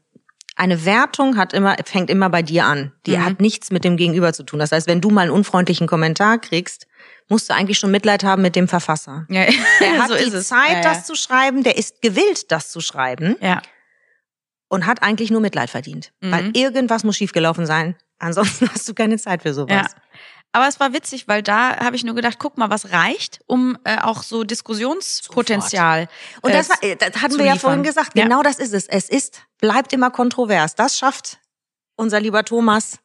[0.55, 2.91] Eine Wertung hat immer, fängt immer bei dir an.
[3.07, 3.25] Die Mhm.
[3.25, 4.59] hat nichts mit dem Gegenüber zu tun.
[4.59, 6.85] Das heißt, wenn du mal einen unfreundlichen Kommentar kriegst,
[7.27, 9.25] musst du eigentlich schon Mitleid haben mit dem Verfasser.
[9.29, 9.45] ja,
[9.79, 10.31] Der hat so die.
[10.41, 13.61] Zeit, ja, das zu schreiben, der ist gewillt, das zu schreiben ja.
[14.67, 16.11] und hat eigentlich nur Mitleid verdient.
[16.21, 16.31] Mhm.
[16.31, 17.95] Weil irgendwas muss schiefgelaufen sein.
[18.19, 19.71] Ansonsten hast du keine Zeit für sowas.
[19.95, 20.01] Ja.
[20.53, 23.77] Aber es war witzig, weil da habe ich nur gedacht, guck mal, was reicht, um
[23.83, 26.07] äh, auch so Diskussionspotenzial.
[26.41, 27.59] Und äh, das, war, äh, das hatten wir ja liefern.
[27.59, 28.11] vorhin gesagt.
[28.15, 28.23] Ja.
[28.23, 28.87] Genau das ist es.
[28.87, 30.75] Es ist, bleibt immer kontrovers.
[30.75, 31.39] Das schafft
[31.95, 32.99] unser lieber Thomas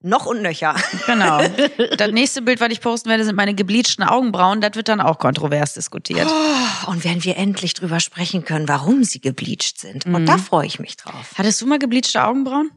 [0.00, 0.74] noch und nöcher.
[1.06, 1.40] Genau.
[1.96, 4.60] das nächste Bild, was ich posten werde, sind meine gebleachten Augenbrauen.
[4.60, 6.28] Das wird dann auch kontrovers diskutiert.
[6.28, 10.04] Oh, und wenn wir endlich drüber sprechen können, warum sie gebleached sind.
[10.04, 10.26] Und Mhm.
[10.26, 11.32] da freue ich mich drauf.
[11.36, 12.70] Hattest du mal gebleachte Augenbrauen?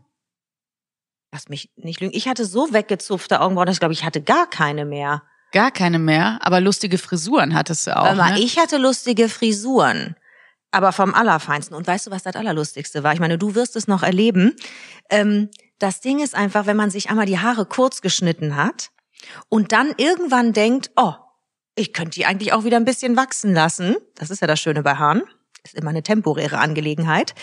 [1.37, 2.15] Lass mich nicht lügen.
[2.15, 5.21] Ich hatte so weggezupfte Augenbrauen, dass ich glaube, ich hatte gar keine mehr.
[5.51, 8.15] Gar keine mehr, aber lustige Frisuren hattest du auch.
[8.15, 8.39] Mal, ne?
[8.39, 10.15] ich hatte lustige Frisuren.
[10.71, 11.77] Aber vom Allerfeinsten.
[11.77, 13.13] Und weißt du, was das Allerlustigste war?
[13.13, 14.55] Ich meine, du wirst es noch erleben.
[15.11, 18.89] Ähm, das Ding ist einfach, wenn man sich einmal die Haare kurz geschnitten hat
[19.47, 21.13] und dann irgendwann denkt, oh,
[21.75, 23.95] ich könnte die eigentlich auch wieder ein bisschen wachsen lassen.
[24.15, 25.21] Das ist ja das Schöne bei Haaren.
[25.63, 27.35] Ist immer eine temporäre Angelegenheit.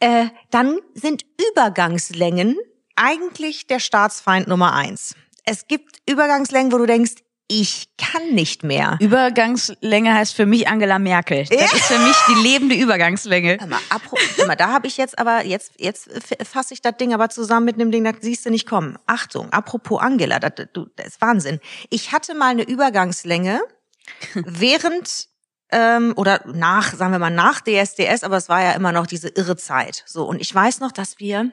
[0.00, 2.56] Äh, dann sind Übergangslängen
[2.98, 5.14] eigentlich der Staatsfeind Nummer eins.
[5.44, 7.14] Es gibt Übergangslängen, wo du denkst,
[7.50, 8.98] ich kann nicht mehr.
[9.00, 11.44] Übergangslänge heißt für mich Angela Merkel.
[11.46, 13.56] Das ist für mich die lebende Übergangslänge.
[13.58, 16.10] Hör mal, apro- hör mal, da habe ich jetzt aber, jetzt, jetzt
[16.46, 18.98] fasse ich das Ding aber zusammen mit einem Ding, das siehst du nicht kommen.
[19.06, 20.52] Achtung, apropos Angela, das,
[20.96, 21.58] das ist Wahnsinn.
[21.88, 23.62] Ich hatte mal eine Übergangslänge
[24.34, 25.28] während
[25.70, 29.28] ähm, oder nach, sagen wir mal, nach DSDS, aber es war ja immer noch diese
[29.28, 30.02] irre Zeit.
[30.06, 31.50] So, und ich weiß noch, dass wir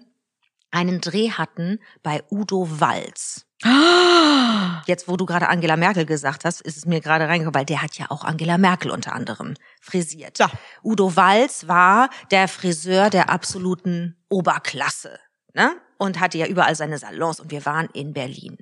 [0.75, 3.45] einen Dreh hatten bei Udo Walz.
[4.85, 7.81] Jetzt, wo du gerade Angela Merkel gesagt hast, ist es mir gerade reingekommen, weil der
[7.81, 10.37] hat ja auch Angela Merkel unter anderem frisiert.
[10.37, 10.51] Ja.
[10.83, 15.17] Udo Walz war der Friseur der absoluten Oberklasse,
[15.53, 15.71] ne?
[15.97, 18.57] Und hatte ja überall seine Salons und wir waren in Berlin.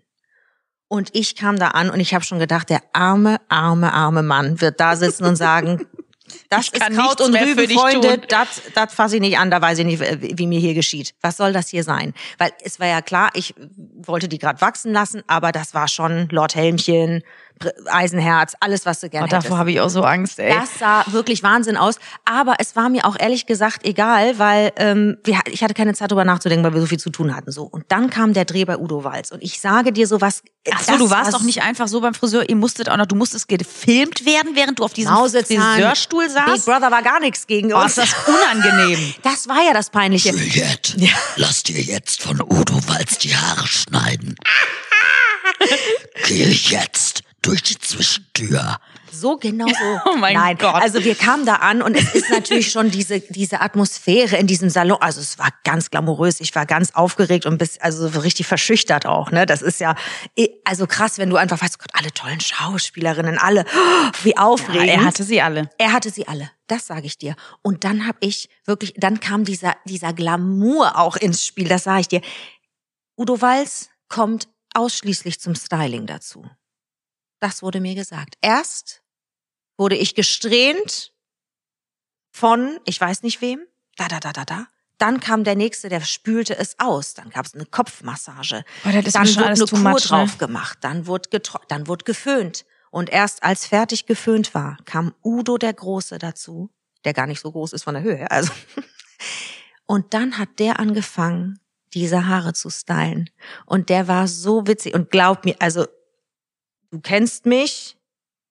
[0.87, 4.61] Und ich kam da an und ich habe schon gedacht, der arme, arme, arme Mann
[4.61, 5.87] wird da sitzen und sagen,
[6.49, 9.79] das Ich ist Kraut und Rüben, Freunde, das, das fasse ich nicht an, da weiß
[9.79, 11.13] ich nicht, wie wie mir hier geschieht.
[11.21, 12.13] Was soll das hier sein?
[12.37, 13.53] Weil es war ja klar, ich
[13.95, 17.23] wollte die gerade wachsen lassen, aber das war schon Lord Helmchen,
[17.91, 19.57] Eisenherz, alles, was du gerne Oh, davor hättest.
[19.59, 20.53] habe ich auch so Angst, ey.
[20.53, 21.95] Das sah wirklich Wahnsinn aus.
[22.25, 26.11] Aber es war mir auch ehrlich gesagt egal, weil ähm, wir, ich hatte keine Zeit
[26.11, 27.51] darüber nachzudenken, weil wir so viel zu tun hatten.
[27.51, 29.31] So Und dann kam der Dreh bei Udo Walz.
[29.31, 30.41] Und ich sage dir sowas.
[30.73, 32.47] Ach so, du warst war doch nicht einfach so beim Friseur.
[32.49, 35.13] Ihr musstet auch noch, du musstest gefilmt werden, während du auf diesem.
[35.13, 36.65] Friseurstuhl Big saßt.
[36.65, 37.97] Brother war gar nichts gegen Oh, uns.
[37.97, 39.13] ist das unangenehm.
[39.23, 40.29] Das war ja das Peinliche.
[40.29, 40.95] Juliette,
[41.35, 44.35] lass dir jetzt von Udo Walz die Haare schneiden.
[46.27, 48.77] Gehe jetzt durch die Zwischentür.
[49.11, 49.73] So genau so.
[50.05, 50.81] Oh mein Nein, Gott.
[50.81, 54.69] Also wir kamen da an und es ist natürlich schon diese, diese Atmosphäre in diesem
[54.69, 54.97] Salon.
[55.01, 56.39] Also es war ganz glamourös.
[56.39, 59.31] Ich war ganz aufgeregt und bis, also so richtig verschüchtert auch.
[59.31, 59.95] Ne, Das ist ja
[60.35, 64.89] eh, also krass, wenn du einfach weißt, Gott, alle tollen Schauspielerinnen, alle, oh, wie aufregend.
[64.89, 65.69] er hatte sie alle.
[65.77, 67.35] Er hatte sie alle, das sage ich dir.
[67.61, 72.01] Und dann habe ich wirklich, dann kam dieser, dieser Glamour auch ins Spiel, das sage
[72.01, 72.21] ich dir.
[73.17, 76.45] Udo Walz kommt ausschließlich zum Styling dazu.
[77.43, 78.35] Das wurde mir gesagt.
[78.39, 79.03] Erst
[79.75, 81.11] wurde ich gesträhnt
[82.31, 83.59] von, ich weiß nicht wem,
[83.97, 84.67] da, da, da, da, da.
[84.97, 87.15] Dann kam der nächste, der spülte es aus.
[87.15, 88.63] Dann gab es eine Kopfmassage.
[88.85, 89.99] Boah, dann wurde eine Kur much, ne?
[90.07, 90.77] drauf gemacht.
[90.79, 92.63] Dann wurde dann wurde geföhnt.
[92.91, 96.69] Und erst als fertig geföhnt war, kam Udo der Große dazu,
[97.03, 98.31] der gar nicht so groß ist von der Höhe.
[98.31, 98.53] Also.
[99.85, 101.59] Und dann hat der angefangen,
[101.93, 103.29] diese Haare zu stylen.
[103.65, 104.93] Und der war so witzig.
[104.93, 105.87] Und glaub mir, also
[106.93, 107.97] du kennst mich,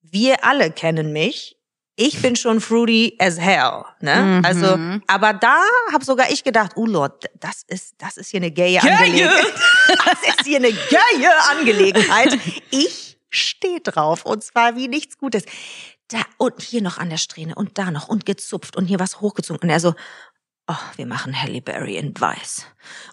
[0.03, 1.57] wir alle kennen mich.
[1.95, 4.41] Ich bin schon fruity as hell, ne?
[4.41, 4.45] Mhm.
[4.45, 8.51] Also, aber da habe sogar ich gedacht, oh Lord, das ist, das ist hier eine
[8.51, 9.47] gaye Angelegenheit.
[9.87, 12.39] Das ist hier eine gaye Angelegenheit.
[12.71, 15.45] Ich stehe drauf und zwar wie nichts Gutes.
[16.09, 19.21] Da und hier noch an der Strähne und da noch und gezupft und hier was
[19.21, 19.95] hochgezogen und er so,
[20.67, 22.67] oh, wir machen Halle Berry in weiß.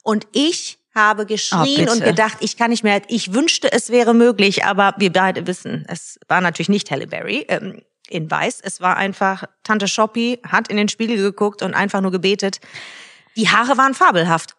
[0.04, 3.02] Und ich habe geschrien Oh, und gedacht, ich kann nicht mehr.
[3.08, 7.46] Ich wünschte, es wäre möglich, aber wir beide wissen, es war natürlich nicht Halle Berry
[7.48, 8.60] ähm, in weiß.
[8.62, 12.60] Es war einfach, Tante Shoppy hat in den Spiegel geguckt und einfach nur gebetet.
[13.36, 14.56] Die Haare waren fabelhaft.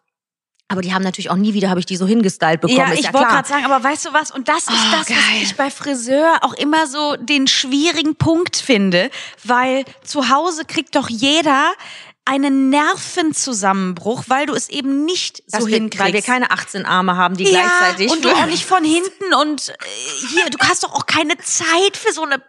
[0.67, 2.79] Aber die haben natürlich auch nie wieder, habe ich die so hingestylt bekommen.
[2.79, 4.31] Ja, ich ja wollte gerade sagen, aber weißt du was?
[4.31, 5.17] Und das ist Oh, das, was geil.
[5.43, 9.11] ich bei Friseur auch immer so den schwierigen Punkt finde,
[9.43, 11.73] weil zu Hause kriegt doch jeder
[12.25, 16.05] einen Nervenzusammenbruch, weil du es eben nicht Dass so wir, hinkriegst.
[16.05, 18.11] weil wir keine 18 Arme haben, die ja, gleichzeitig.
[18.11, 19.73] und du auch nicht von hinten und äh,
[20.29, 22.41] hier, du hast doch auch keine Zeit für so eine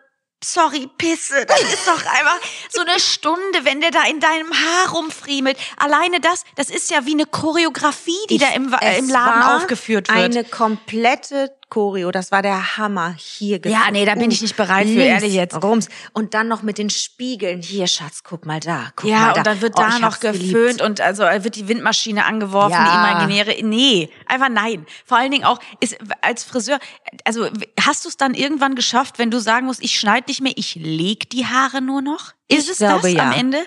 [0.45, 1.47] Sorry, Pisse.
[1.47, 5.57] Das ist doch einfach so eine Stunde, wenn der da in deinem Haar rumfriemelt.
[5.77, 10.09] Alleine das, das ist ja wie eine Choreografie, die da im, äh, im Laden aufgeführt
[10.09, 10.19] wird.
[10.19, 13.15] Eine komplette Choreo, das war der Hammer.
[13.17, 15.63] Hier Ja, nee, da bin ich nicht bereit für, ehrlich jetzt.
[15.63, 15.89] Rums.
[16.13, 17.63] Und dann noch mit den Spiegeln.
[17.63, 18.91] Hier, Schatz, guck mal da.
[18.95, 19.39] Guck Ja, mal da.
[19.41, 20.53] und dann wird Oh, da noch hab's geliebt.
[20.53, 22.85] geföhnt und also äh, wird die Windmaschine angeworfen, Ja.
[22.85, 23.65] die imaginäre.
[23.65, 24.85] Nee, einfach nein.
[25.07, 26.79] Vor allen Dingen auch ist als Friseur,
[27.25, 27.49] also
[27.81, 30.75] hast du es dann irgendwann geschafft, wenn du sagen musst, ich schneide nicht mehr, ich
[30.75, 32.33] leg die Haare nur noch?
[32.49, 33.23] Ist Ich es glaube, das ja.
[33.23, 33.65] am Ende?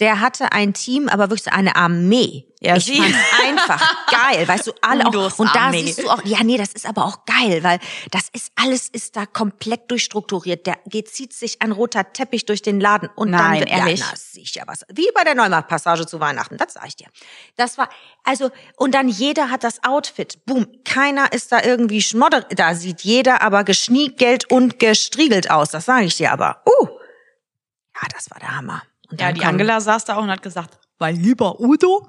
[0.00, 2.46] Der hatte ein Team, aber wirklich so eine Armee.
[2.60, 5.38] Ja, ich fand's einfach geil, weißt du, alle auch.
[5.38, 7.78] Und da siehst du auch, ja, nee, das ist aber auch geil, weil
[8.10, 10.66] das ist, alles ist da komplett durchstrukturiert.
[10.66, 14.00] Der geht, zieht sich ein roter Teppich durch den Laden und dann Nein, wird, ehrlich?
[14.00, 14.84] Ja, na, sicher was.
[14.92, 17.08] Wie bei der Neumarktpassage zu Weihnachten, das sag ich dir.
[17.56, 17.88] Das war,
[18.24, 20.44] also, und dann jeder hat das Outfit.
[20.46, 20.66] Boom.
[20.84, 25.70] Keiner ist da irgendwie schmodder, da sieht jeder aber geschniegelt und gestriegelt aus.
[25.70, 26.62] Das sage ich dir aber.
[26.66, 26.88] Uh.
[27.94, 28.82] Ja, das war der Hammer.
[29.14, 32.08] Und Ja, die Angela saß da auch und hat gesagt, Mein lieber Udo,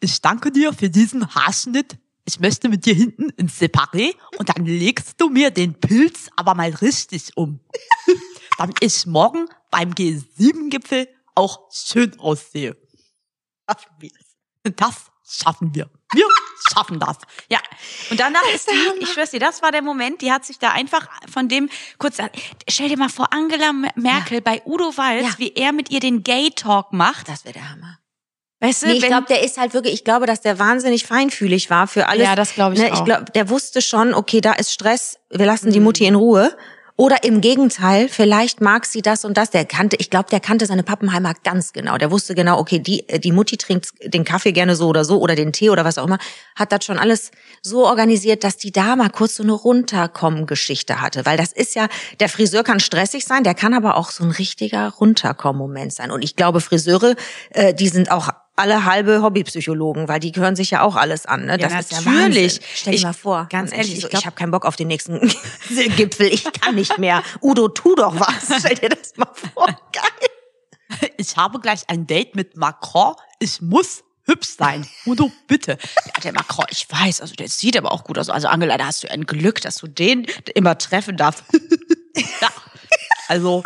[0.00, 1.98] ich danke dir für diesen Haarschnitt.
[2.24, 6.54] Ich möchte mit dir hinten ins Separé und dann legst du mir den Pilz aber
[6.54, 7.60] mal richtig um.
[8.58, 12.76] Damit ich morgen beim G7-Gipfel auch schön aussehe.
[13.68, 14.10] Schaffen wir
[14.76, 15.90] das schaffen wir.
[16.14, 16.26] Wir
[16.72, 17.18] schaffen das.
[17.50, 17.58] Ja,
[18.10, 20.70] und danach ist die, ich schwör's dir, das war der Moment, die hat sich da
[20.70, 22.18] einfach von dem kurz,
[22.68, 25.34] stell dir mal vor, Angela Merkel bei Udo Walz, Ja.
[25.38, 27.28] wie er mit ihr den Gay-Talk macht.
[27.28, 27.98] Das wäre der Hammer.
[28.60, 31.68] Weißt du, Nee, ich glaube, der ist halt wirklich, ich glaube, dass der wahnsinnig feinfühlig
[31.68, 32.24] war für alles.
[32.24, 32.98] Ja, das glaub ich ne, auch.
[32.98, 36.56] Ich glaube, der wusste schon, okay, da ist Stress, wir lassen die Mutti in Ruhe.
[36.96, 39.50] Oder im Gegenteil, vielleicht mag sie das und das.
[39.50, 41.98] Der kannte, ich glaube, der kannte seine Pappenheimer ganz genau.
[41.98, 45.34] Der wusste genau, okay, die, die Mutti trinkt den Kaffee gerne so oder so oder
[45.34, 46.18] den Tee oder was auch immer.
[46.54, 51.26] Hat das schon alles so organisiert, dass die da mal kurz so eine Runterkommen-Geschichte hatte.
[51.26, 51.88] Weil das ist ja,
[52.20, 56.12] der Friseur kann stressig sein, der kann aber auch so ein richtiger Runterkommen-Moment sein.
[56.12, 57.16] Und ich glaube, Friseure,
[57.50, 61.46] äh, die sind auch alle halbe Hobbypsychologen, weil die hören sich ja auch alles an.
[61.46, 61.58] Ne?
[61.60, 62.54] Ja, das ist ja natürlich.
[62.60, 62.68] Wahnsinn.
[62.74, 63.46] Stell dir Ich- mal vor.
[63.50, 65.20] ganz ehrlich, ich, so, ich habe keinen Bock auf den nächsten
[65.96, 66.26] Gipfel.
[66.28, 67.22] Ich kann nicht mehr.
[67.42, 68.58] Udo, tu doch was.
[68.60, 69.66] Stell dir das mal vor.
[69.92, 71.08] Geil.
[71.16, 73.14] Ich habe gleich ein Date mit Macron.
[73.40, 74.86] Ich muss hübsch sein.
[75.04, 75.76] Udo, bitte.
[76.06, 78.30] Ja, der Macron, ich weiß, also der sieht aber auch gut aus.
[78.30, 81.44] Also Angela, da hast du ein Glück, dass du den immer treffen darfst.
[82.40, 82.48] Ja.
[83.26, 83.64] Also,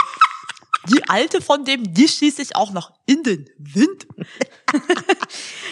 [0.86, 4.06] die alte von dem, die schieße ich auch noch in den Wind.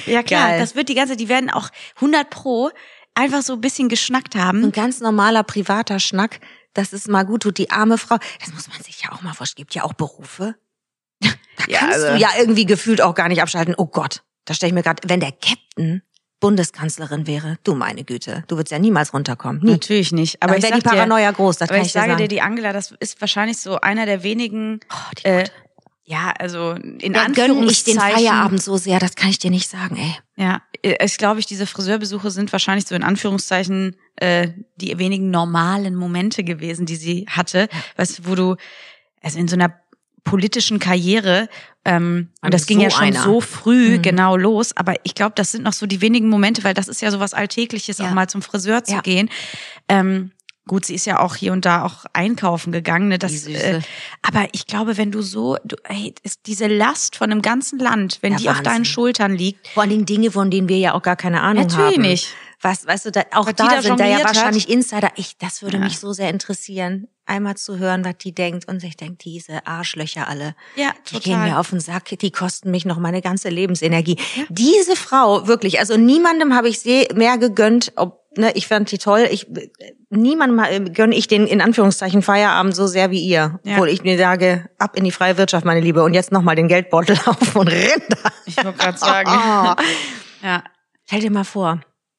[0.06, 0.60] Ja klar, Geil.
[0.60, 2.70] das wird die ganze, die werden auch 100 pro
[3.14, 4.62] einfach so ein bisschen geschnackt haben.
[4.64, 6.40] Ein ganz normaler privater Schnack,
[6.74, 7.58] dass es mal gut tut.
[7.58, 9.62] Die arme Frau, das muss man sich ja auch mal vorstellen.
[9.64, 10.54] Gibt ja auch Berufe.
[11.20, 11.28] Da
[11.66, 13.74] Ja, kannst also- du ja irgendwie gefühlt auch gar nicht abschalten.
[13.76, 16.02] Oh Gott, da stelle ich mir gerade, wenn der Captain
[16.40, 19.62] Bundeskanzlerin wäre, du meine Güte, du würdest ja niemals runterkommen.
[19.62, 19.72] Nie.
[19.72, 20.42] Natürlich nicht.
[20.42, 22.12] Aber Dann ich wäre die Paranoia groß, das dir, aber kann ich ich dir sage
[22.12, 22.22] sagen.
[22.22, 25.44] dir, die Angela, das ist wahrscheinlich so einer der wenigen, oh, die äh,
[26.08, 28.00] ja, also in Da gönn ich den Anführungszeichen.
[28.00, 30.14] Feierabend so sehr, das kann ich dir nicht sagen, ey.
[30.36, 35.96] Ja, ich glaube, ich, diese Friseurbesuche sind wahrscheinlich so in Anführungszeichen äh, die wenigen normalen
[35.96, 37.68] Momente gewesen, die sie hatte.
[37.96, 38.56] Weißt du, wo du,
[39.20, 39.74] also in so einer
[40.26, 41.48] politischen Karriere,
[41.86, 43.22] ähm, und das ging so ja schon einer.
[43.22, 44.02] so früh Mhm.
[44.02, 47.00] genau los, aber ich glaube, das sind noch so die wenigen Momente, weil das ist
[47.00, 48.06] ja so was Alltägliches, Ja.
[48.08, 49.00] auch mal zum Friseur zu Ja.
[49.00, 49.30] gehen.
[49.88, 50.32] Ähm,
[50.68, 53.06] Gut, sie ist ja auch hier und da auch einkaufen gegangen.
[53.06, 53.20] Ne?
[53.20, 53.80] Das, äh,
[54.20, 58.18] aber ich glaube, wenn du so, du, ey, ist diese Last von einem ganzen Land,
[58.20, 58.72] wenn Ja, die auf Wahnsinn.
[58.72, 61.70] deinen Schultern liegt, Vor allen Dingen Dinge, von denen wir ja auch gar keine Ahnung
[61.72, 61.84] haben.
[61.84, 62.28] Natürlich nicht.
[62.62, 64.36] Was, weißt du, da, auch Was die da da sind da ja jongliert hat.
[64.36, 65.10] wahrscheinlich Insider.
[65.16, 65.84] Ich, das würde Ja.
[65.84, 68.66] mich so sehr interessieren, einmal zu hören, was die denkt.
[68.68, 70.54] Und ich denke, diese Arschlöcher alle.
[70.74, 71.48] Ja, Die gehen total.
[71.50, 74.16] mir auf den Sack, die kosten mich noch meine ganze Lebensenergie.
[74.48, 78.98] Diese Frau, wirklich, also niemandem habe ich sie mehr gegönnt, ob, ne, ich fand die
[78.98, 79.46] toll, ich,
[80.08, 83.60] niemandem äh, gönne ich den, in Anführungszeichen, Feierabend so sehr wie ihr.
[83.64, 83.74] Ja.
[83.74, 86.68] Obwohl ich mir sage, ab in die freie Wirtschaft, meine Liebe, und jetzt nochmal den
[86.68, 88.30] Geldbeutel auf und renn da.
[88.46, 89.30] Ich wollte gerade sagen.
[90.42, 90.64] ja.
[91.06, 91.80] Stell dir mal vor,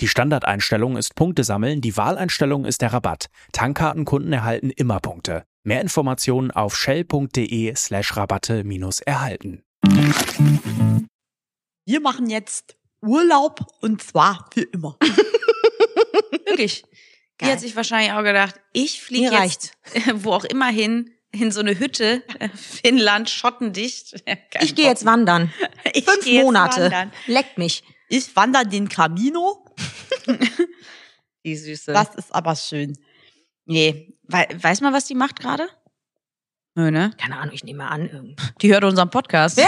[0.00, 3.26] Die Standardeinstellung ist Punkte sammeln, die Wahleinstellung ist der Rabatt.
[3.52, 5.44] Tankkartenkunden erhalten immer Punkte.
[5.64, 9.62] Mehr Informationen auf shell.de slash Rabatte minus erhalten.
[11.84, 14.96] Wir machen jetzt Urlaub und zwar für immer.
[16.46, 16.82] Wirklich.
[17.40, 17.52] Die Geil.
[17.52, 19.72] hat sich wahrscheinlich auch gedacht, ich fliege jetzt
[20.14, 22.22] wo auch immer hin, in so eine Hütte,
[22.54, 24.24] Finnland, schottendicht.
[24.26, 25.52] Kein Ich gehe jetzt wandern.
[25.92, 26.82] Ich Fünf Monate.
[26.82, 27.12] wandern.
[27.26, 27.82] Leckt mich.
[28.08, 29.61] Ich wandere den Camino.
[31.44, 31.92] Die Süße.
[31.92, 32.96] Das ist aber schön.
[33.64, 35.68] Nee, wei weiß man, was die macht gerade?
[36.74, 37.12] Nö, ne?
[37.18, 38.34] Keine Ahnung, ich nehme an.
[38.62, 39.60] Die hört unseren Podcast.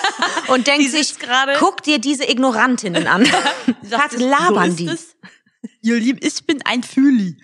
[0.48, 1.54] Und denkt sich, gerade.
[1.58, 3.24] guck dir diese Ignorantinnen an.
[3.82, 4.88] Was labern so die?
[4.88, 5.16] es.
[5.80, 7.36] Ihr Lieben, ich bin ein Fühli.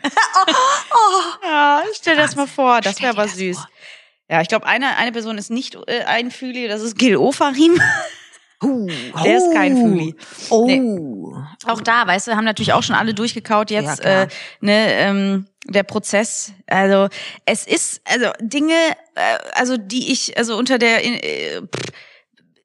[1.42, 3.56] Ja, stell dir das mal vor, das wäre aber süß.
[3.56, 3.68] vor.
[4.30, 7.80] Ja, ich glaube, eine, eine Person ist nicht äh, ein Füli, das ist Gil Ofarim.
[8.62, 8.88] Uh,
[9.22, 10.14] Der ist kein Füli.
[10.50, 11.32] Oh.
[11.66, 14.22] Auch da, weißt du, haben natürlich auch schon alle durchgekaut Ja, jetzt, klar.
[14.22, 14.28] äh,
[14.60, 16.52] ne, ähm, der Prozess.
[16.66, 17.08] Also
[17.44, 18.74] es ist, also Dinge,
[19.14, 21.60] äh, also die ich, also unter der in, äh,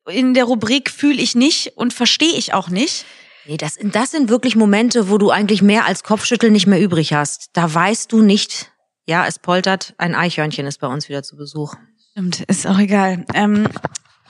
[0.09, 3.05] in der Rubrik fühle ich nicht und verstehe ich auch nicht.
[3.45, 7.13] Nee, das, das sind wirklich Momente, wo du eigentlich mehr als Kopfschütteln nicht mehr übrig
[7.13, 7.49] hast.
[7.53, 8.71] Da weißt du nicht,
[9.05, 11.75] ja, es poltert, ein Eichhörnchen ist bei uns wieder zu Besuch.
[12.11, 13.25] Stimmt, ist auch egal.
[13.33, 13.67] Ähm,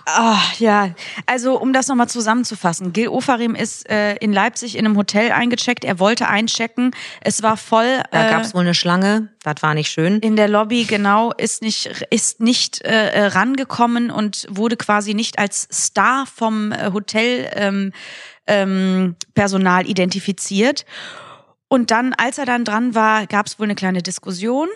[0.06, 0.94] ah, ja,
[1.26, 2.94] also um das nochmal zusammenzufassen.
[2.94, 5.86] Gil Ofarim ist äh, in Leipzig in einem Hotel eingecheckt.
[5.86, 6.92] Er wollte einchecken.
[7.22, 8.02] Es war voll.
[8.12, 10.20] Da äh, gab's wohl eine Schlange, das war nicht schön.
[10.20, 15.40] in der Lobby genau ist nicht ist nicht äh, äh, rangekommen und wurde quasi nicht
[15.40, 17.92] als Star vom äh, Hotel ähm,
[18.48, 20.86] ähm, Personal identifiziert
[21.68, 24.70] und dann als er dann dran war gab es wohl eine kleine Diskussion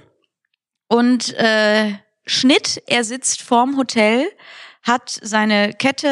[0.87, 1.93] und äh,
[2.25, 4.27] Schnitt er sitzt vorm Hotel
[4.87, 6.07] hat seine Kette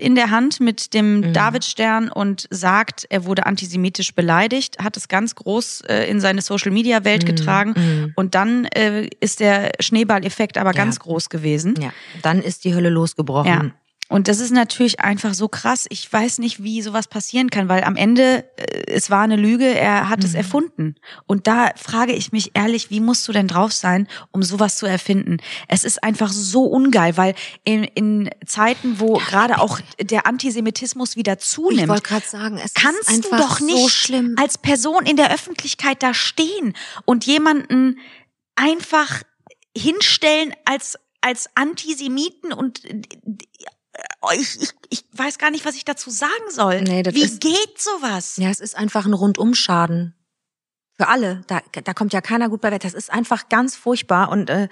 [0.00, 1.32] in der Hand mit dem Mhm.
[1.32, 7.26] Davidstern und sagt, er wurde antisemitisch beleidigt, hat es ganz groß äh, in seine Social-Media-Welt
[7.26, 8.12] getragen Mhm.
[8.16, 11.74] und dann äh, ist der Schneeballeffekt aber ganz groß gewesen.
[11.80, 13.48] Ja, dann ist die Hölle losgebrochen.
[13.50, 13.70] Ja.
[14.12, 15.86] Und das ist natürlich einfach so krass.
[15.88, 19.64] Ich weiß nicht, wie sowas passieren kann, weil am Ende, äh, es war eine Lüge,
[19.66, 20.24] er hat Mhm.
[20.26, 20.94] es erfunden.
[21.26, 24.86] Und da frage ich mich ehrlich, wie musst du denn drauf sein, um sowas zu
[24.86, 25.38] erfinden?
[25.66, 27.34] Es ist einfach so ungeil, weil
[27.64, 32.74] in, in Zeiten, wo gerade auch der Antisemitismus wieder Ich zunimmt, wollte gerade sagen, es
[32.74, 34.36] kannst ist einfach du doch nicht so schlimm.
[34.38, 36.74] als Person in der Öffentlichkeit da stehen
[37.06, 37.98] und jemanden
[38.56, 39.22] einfach
[39.76, 42.82] hinstellen als als Antisemiten und
[44.34, 46.82] ich, ich, ich weiß gar nicht, was ich dazu sagen soll.
[46.82, 48.36] Nee, das Wie ist- geht sowas?
[48.36, 50.14] Ja, es ist einfach ein Rundumschaden.
[50.96, 51.42] Für alle.
[51.46, 52.82] Da, da kommt ja keiner gut bei weg.
[52.82, 54.28] Das ist einfach ganz furchtbar.
[54.28, 54.68] Und äh,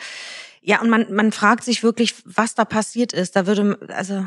[0.61, 3.37] ja, und man, man fragt sich wirklich, was da passiert ist.
[3.37, 4.27] Da würde, also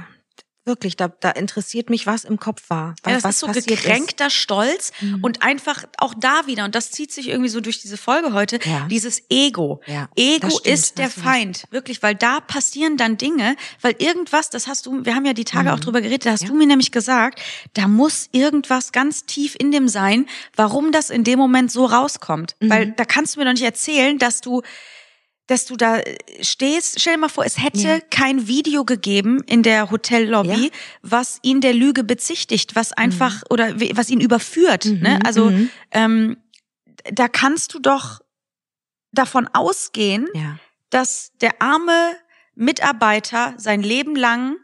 [0.65, 2.95] wirklich, da, da interessiert mich, was im Kopf war.
[3.03, 5.19] Was, Ja, das was ist so gekränkter Stolz Mhm.
[5.23, 8.59] und einfach auch da wieder, und das zieht sich irgendwie so durch diese Folge heute,
[8.63, 8.87] Ja.
[8.89, 9.81] dieses Ego.
[9.87, 11.09] Ja, Ego stimmt, ist der.
[11.09, 15.33] Feind, wirklich, weil da passieren dann Dinge, weil irgendwas, das hast du, wir haben ja
[15.33, 16.47] die Tage auch drüber geredet, da hast Mhm.
[16.47, 16.51] Ja.
[16.53, 17.39] du mir nämlich gesagt,
[17.73, 22.55] da muss irgendwas ganz tief in dem sein, warum das in dem Moment so rauskommt.
[22.61, 22.69] Mhm.
[22.69, 24.61] Weil da kannst du mir doch nicht erzählen, dass du
[25.47, 27.99] dass du da äh, stehst, stell dir mal vor, es hätte Ja.
[27.99, 30.57] kein Video gegeben in der Hotellobby, Ja.
[30.57, 30.69] Mhm.
[31.01, 34.85] was ihn der Lüge bezichtigt, was einfach oder wie- was ihn überführt.
[34.85, 35.19] Ne?
[35.25, 35.69] Also mhm.
[35.91, 36.37] ähm,
[37.11, 38.21] da kannst du doch
[39.11, 40.57] davon ausgehen, Ja.
[40.89, 42.15] dass der arme
[42.55, 44.55] Mitarbeiter sein Leben lang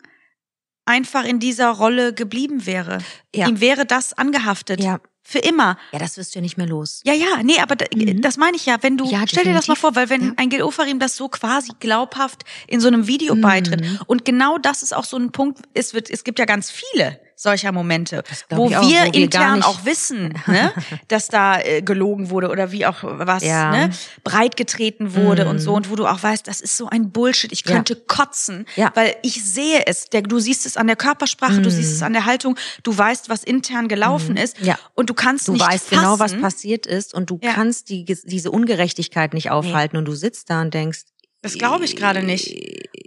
[0.86, 2.99] einfach in dieser Rolle geblieben wäre.
[3.36, 3.47] Ja.
[3.47, 4.82] Ihm wäre das angehaftet.
[4.82, 4.99] Ja.
[5.30, 5.77] Für immer.
[5.93, 7.01] ja, das wirst du ja nicht mehr los.
[7.05, 8.19] Ja, ja, nee, aber da, Mhm.
[8.21, 10.34] das meine ich ja, wenn du, Ja, stell dir das mal vor, weil wenn Ja.
[10.38, 13.41] ein Gil Ofarim das so quasi glaubhaft in so einem Video Mhm.
[13.41, 16.71] beitritt und genau das ist auch so ein Punkt, es wird, es gibt ja ganz
[16.71, 20.73] viele solcher Momente, wo auch, wir wo wir intern auch wissen, ne,
[21.07, 23.71] dass da äh, gelogen wurde oder wie auch was, Ja.
[23.71, 23.89] ne,
[24.25, 25.51] breitgetreten wurde Mhm.
[25.51, 27.75] und so und wo du auch weißt, das ist so ein Bullshit, ich Ja.
[27.75, 28.91] könnte kotzen, Ja.
[28.95, 32.11] weil ich sehe es, der, du siehst es an der Körpersprache, du siehst es an
[32.13, 34.67] der Haltung, du weißt, was intern gelaufen ist Mhm.
[34.67, 34.79] Ja.
[34.95, 37.53] und du kannst Du nicht weißt fassen, genau, was passiert ist und du Ja.
[37.53, 41.03] kannst die, diese Ungerechtigkeit nicht aufhalten und du sitzt da und denkst,
[41.41, 42.53] Das glaube ich gerade nicht.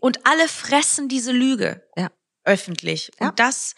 [0.01, 1.83] Und alle fressen diese Lüge.
[1.99, 2.11] Ja.
[2.45, 3.11] Öffentlich.
[3.21, 3.29] Ja.
[3.29, 3.75] Und das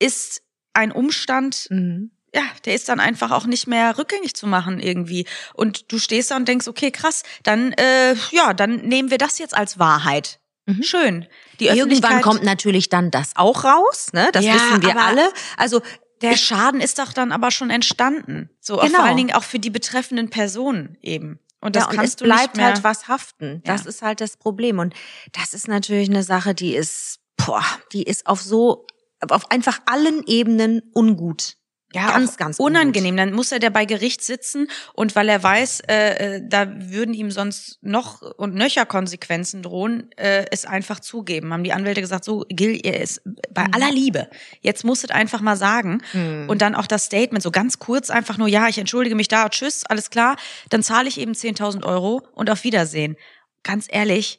[0.00, 0.42] ist
[0.72, 2.10] ein Umstand, mhm.
[2.34, 5.26] ja, der ist dann einfach auch nicht mehr rückgängig zu machen irgendwie.
[5.54, 9.38] Und du stehst da und denkst, okay, krass, dann, äh, ja, dann nehmen wir das
[9.38, 10.40] jetzt als Wahrheit.
[10.66, 10.82] Mhm.
[10.82, 11.26] Schön.
[11.58, 14.30] Die Irgendwann kommt natürlich dann das auch raus, ne?
[14.32, 15.30] Das Ja, wissen wir alle.
[15.56, 15.80] Also
[16.22, 18.50] der ich, Schaden ist doch dann aber schon entstanden.
[18.60, 18.96] So, auch Genau.
[18.98, 21.38] vor allen Dingen auch für die betreffenden Personen eben.
[21.62, 23.62] Und das ja, und kannst es bleibt halt was haften.
[23.64, 23.88] Das Ja.
[23.88, 24.78] ist halt das Problem.
[24.78, 24.94] Und
[25.32, 28.86] das ist natürlich eine Sache, die ist, boah, die ist auf so,
[29.28, 31.56] auf einfach allen Ebenen ungut.
[31.92, 33.16] ja, ganz, ganz unangenehm.
[33.16, 37.12] Dann muss er der bei Gericht sitzen und weil er weiß, äh, äh, da würden
[37.14, 41.52] ihm sonst noch und nöcher Konsequenzen drohen, äh, es einfach zugeben.
[41.52, 43.74] Haben die Anwälte gesagt, so Gil, er ist bei Mhm.
[43.74, 44.30] aller Liebe.
[44.60, 46.00] Jetzt musst du es einfach mal sagen
[46.46, 49.48] und dann auch das Statement so ganz kurz einfach nur, ja, ich entschuldige mich da,
[49.48, 50.36] tschüss, alles klar.
[50.68, 53.16] Dann zahle ich eben 10.000 Euro und auf Wiedersehen.
[53.64, 54.38] Ganz ehrlich,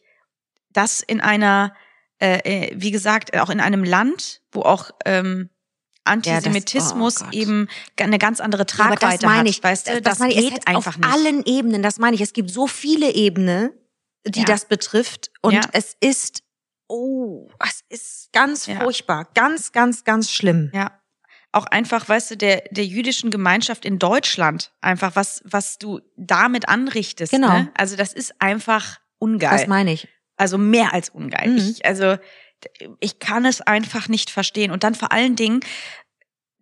[0.71, 1.75] das in einer,
[2.21, 5.49] äh, äh, wie gesagt, auch in einem Land, wo auch ähm,
[6.03, 7.33] Antisemitismus oh Gott.
[7.33, 7.67] eben
[7.99, 10.49] eine ganz andere Ja, aber Tragweite das meine hat, ich, weißt du, das, meine ich,
[10.53, 11.13] geht einfach auf nicht.
[11.13, 12.21] allen Ebenen, das meine ich.
[12.21, 13.71] Es gibt so viele Ebenen,
[14.25, 14.45] die Ja.
[14.45, 15.31] das betrifft.
[15.41, 15.61] Und Ja.
[15.73, 16.43] es ist,
[16.87, 18.79] oh, es ist ganz Ja.
[18.81, 19.27] furchtbar.
[19.33, 20.71] Ganz, ganz, ganz schlimm.
[20.73, 20.99] Ja.
[21.53, 26.69] Auch einfach, weißt du, der, der jüdischen Gemeinschaft in Deutschland, einfach was, was du damit
[26.69, 27.31] anrichtest.
[27.31, 27.49] Genau.
[27.49, 27.71] Ne?
[27.75, 29.49] Also das ist einfach ungeil.
[29.51, 30.07] Das meine ich.
[30.41, 31.49] Also mehr als ungeil.
[31.49, 31.57] Mhm.
[31.57, 32.17] Ich, also
[32.99, 34.71] ich kann es einfach nicht verstehen.
[34.71, 35.59] Und dann vor allen Dingen,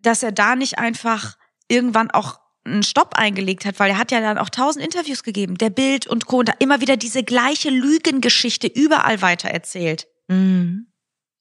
[0.00, 4.20] dass er da nicht einfach irgendwann auch einen Stopp eingelegt hat, weil er hat ja
[4.20, 6.40] dann auch tausend Interviews gegeben, der Bild und Co.
[6.40, 10.08] Und da immer wieder diese gleiche Lügengeschichte überall weiter erzählt.
[10.28, 10.88] Mhm.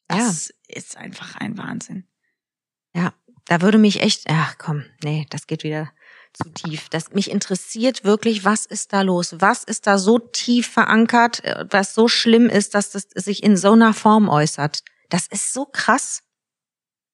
[0.09, 0.19] Ja.
[0.19, 2.07] Das ist einfach ein Wahnsinn.
[2.95, 3.13] Ja,
[3.47, 5.91] da würde mich echt, ach komm, nee, das geht wieder
[6.43, 6.89] zu tief.
[6.89, 9.35] Das mich interessiert wirklich, was ist da los?
[9.39, 13.57] Was ist da so tief verankert, äh, was so schlimm ist, dass das sich in
[13.57, 14.83] so einer Form äußert?
[15.09, 16.21] Das ist so krass.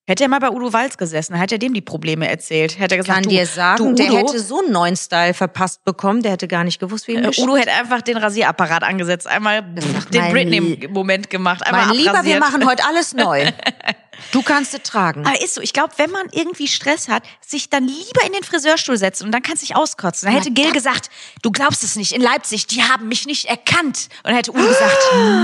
[0.08, 2.78] Hätte er mal bei Udo Walz gesessen, hätte er dem die Probleme erzählt.
[2.78, 4.96] Hätte er Ich kann gesagt, dir du, sagen, du, der Udo, hätte so einen neuen
[4.96, 7.32] Style verpasst bekommen, der hätte gar nicht gewusst, wie ihm äh.
[7.36, 12.40] Udo hätte einfach den Rasierapparat angesetzt, einmal den Britney-Moment gemacht, einmal Mein Lieber, wir abrasiert.
[12.40, 13.52] machen heute alles neu.
[14.32, 15.26] Du kannst es tragen.
[15.26, 18.44] Aber ist so, ich glaube, wenn man irgendwie Stress hat, sich dann lieber in den
[18.44, 20.28] Friseurstuhl setzen und dann kannst du dich auskotzen.
[20.28, 21.10] Dann hätte Gil gesagt,
[21.42, 24.10] du glaubst es nicht, in Leipzig, die haben mich nicht erkannt.
[24.24, 24.98] Und dann hätte Udo gesagt,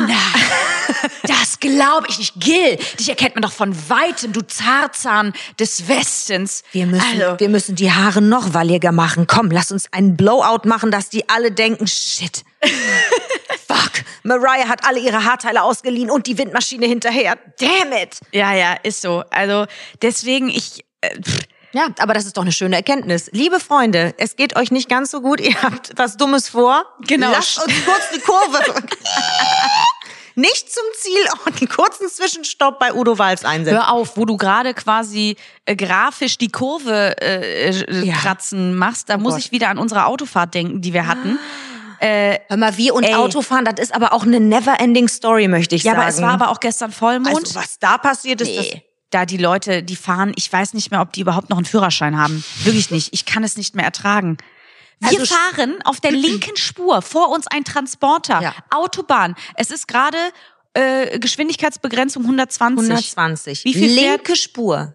[0.07, 0.17] na,
[1.23, 2.33] das glaube ich nicht.
[2.39, 6.63] Gil, dich erkennt man doch von Weitem, du Zarzahn des Westens.
[6.71, 9.27] Wir müssen, Also- wir müssen die Haare noch walliger machen.
[9.27, 12.43] Komm, lass uns einen Blowout machen, dass die alle denken, shit.
[13.93, 17.37] Fuck, Mariah hat alle ihre Haarteile ausgeliehen und die Windmaschine hinterher.
[17.59, 18.19] Damn it.
[18.31, 19.23] Ja, ja, ist so.
[19.31, 19.65] Also
[20.01, 21.09] deswegen, ich, äh,
[21.73, 23.29] Ja, aber das ist doch eine schöne Erkenntnis.
[23.31, 26.85] Liebe Freunde, es geht euch nicht ganz so gut, ihr habt was Dummes vor.
[27.07, 27.31] Genau.
[27.31, 28.59] Lasst uns kurz die Kurve.
[30.35, 33.77] nicht zum Ziel und einen kurzen Zwischenstopp bei Udo Walz einsetzen.
[33.79, 35.35] hör auf, wo du gerade quasi
[35.65, 38.15] äh, grafisch die Kurve äh, äh, Ja.
[38.15, 39.41] kratzen machst, da muss Gott.
[39.45, 41.37] ich wieder an unsere Autofahrt denken, die wir hatten.
[42.01, 43.13] Äh, Hör mal, wir und Ey.
[43.13, 46.01] Autofahren, das ist aber auch eine never-ending Story, möchte ich ja, sagen.
[46.01, 47.35] aber es war aber auch gestern Vollmond.
[47.35, 48.83] also, was da passiert ist, das Nee.
[49.11, 52.17] Da die Leute, die fahren, ich weiß nicht mehr, ob die überhaupt noch einen Führerschein
[52.17, 52.43] haben.
[52.63, 53.09] Wirklich nicht.
[53.13, 54.37] Ich kann es nicht mehr ertragen.
[54.99, 58.55] Wir Also- fahren auf der linken Spur, vor uns ein Transporter, Ja.
[58.69, 59.35] Autobahn.
[59.55, 60.17] Es ist gerade
[60.73, 62.89] äh, Geschwindigkeitsbegrenzung 120.
[62.89, 63.65] 120.
[63.65, 64.93] Wie viel fährt- Linke Spur.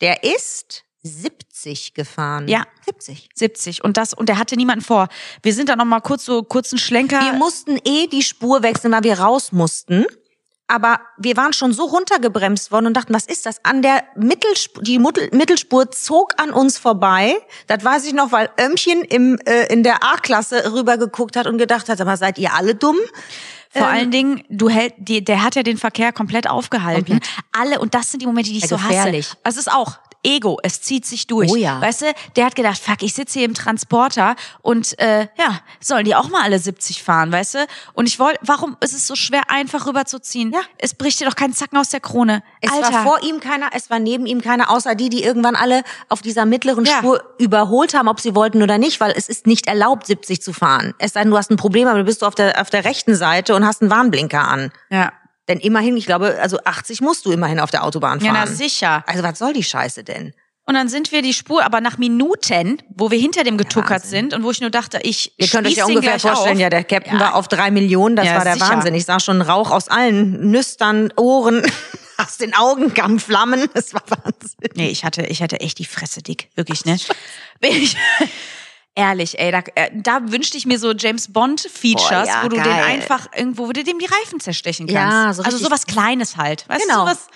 [0.00, 2.48] Der ist 70 gefahren.
[2.48, 2.64] Ja.
[2.84, 3.28] 70.
[3.34, 5.08] 70 und das und der hatte niemanden vor.
[5.42, 7.20] Wir sind dann noch mal kurz so kurzen Schlenker.
[7.20, 10.04] Wir mussten eh die Spur wechseln, weil wir raus mussten.
[10.68, 13.62] Aber wir waren schon so runtergebremst worden und dachten, was ist das?
[13.62, 17.36] An der Mittelspur, die Mittelspur zog an uns vorbei.
[17.66, 21.90] Das weiß ich noch, weil Ömmchen im, äh, in der A-Klasse rübergeguckt hat und gedacht
[21.90, 22.96] hat, aber seid ihr alle dumm?
[23.68, 27.20] Vor allen Dingen, du hält, die, der hat ja den Verkehr komplett aufgehalten.
[27.52, 29.36] Alle, und das sind die Momente, die ich Ja, so hasse.
[29.44, 31.50] Es ist auch Ego, es zieht sich durch.
[31.50, 31.80] Oh ja.
[31.80, 32.06] Weißt du,
[32.36, 36.28] der hat gedacht, fuck, ich sitze hier im Transporter und äh, ja, sollen die auch
[36.28, 37.66] mal alle 70 fahren, weißt du?
[37.94, 40.52] Und ich wollte, warum ist es so schwer, einfach rüberzuziehen?
[40.52, 40.60] Ja.
[40.78, 42.42] Es bricht dir doch keinen Zacken aus der Krone.
[42.60, 42.92] Es Alter.
[42.92, 46.22] war vor ihm keiner, es war neben ihm keiner, außer die, die irgendwann alle auf
[46.22, 46.98] dieser mittleren Ja.
[46.98, 50.52] Spur überholt haben, ob sie wollten oder nicht, weil es ist nicht erlaubt, 70 zu
[50.52, 50.94] fahren.
[50.98, 53.14] Es sei denn, du hast ein Problem, aber du bist auf der, auf der rechten
[53.16, 54.70] Seite und hast einen Warnblinker an.
[54.90, 55.12] ja.
[55.48, 58.48] Denn immerhin, ich glaube, also 80 musst du immerhin auf der Autobahn ja, fahren.
[58.48, 59.04] na sicher.
[59.06, 60.32] also was soll die Scheiße denn?
[60.64, 64.30] Und dann sind wir die Spur, aber nach Minuten, wo wir hinter dem getuckert Wahnsinn.
[64.30, 66.60] sind und wo ich nur dachte, ich Ihr könnt euch ja ungefähr vorstellen, auf.
[66.60, 67.20] ja, der Captain Ja.
[67.20, 68.68] war auf drei Millionen, das Ja, war der sicher.
[68.68, 68.94] Wahnsinn.
[68.94, 71.62] Ich sah schon Rauch aus allen Nüstern, Ohren,
[72.16, 73.66] aus den Augen kamen Flammen.
[73.74, 74.70] Das war Wahnsinn.
[74.76, 76.48] Nee, ich hatte, ich hatte echt die Fresse dick.
[76.54, 76.96] Wirklich, ne?
[77.60, 77.96] Bin ich,
[78.94, 82.48] ehrlich, ey, da, äh, da wünschte ich mir so James Bond Features, Boah, ja, wo
[82.48, 82.84] du den geil.
[82.84, 84.94] einfach irgendwo, wo du dem die Reifen zerstechen kannst.
[84.94, 86.68] Ja, so Also sowas Kleines halt.
[86.68, 87.04] Weißt Genau.
[87.06, 87.26] du, sowas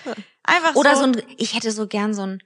[0.43, 1.01] einfach Oder so.
[1.01, 2.43] so ein, ich hätte so gern so ein,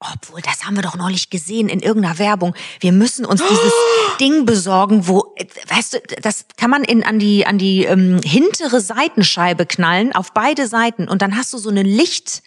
[0.00, 2.54] obwohl, das haben wir doch neulich gesehen in irgendeiner Werbung.
[2.80, 3.72] Wir müssen uns dieses
[4.20, 5.34] Ding besorgen, wo,
[5.68, 10.32] weißt du, das kann man in, an die, an die ähm, hintere Seitenscheibe knallen, auf
[10.32, 11.08] beide Seiten.
[11.08, 12.42] Und dann hast du so eine Licht,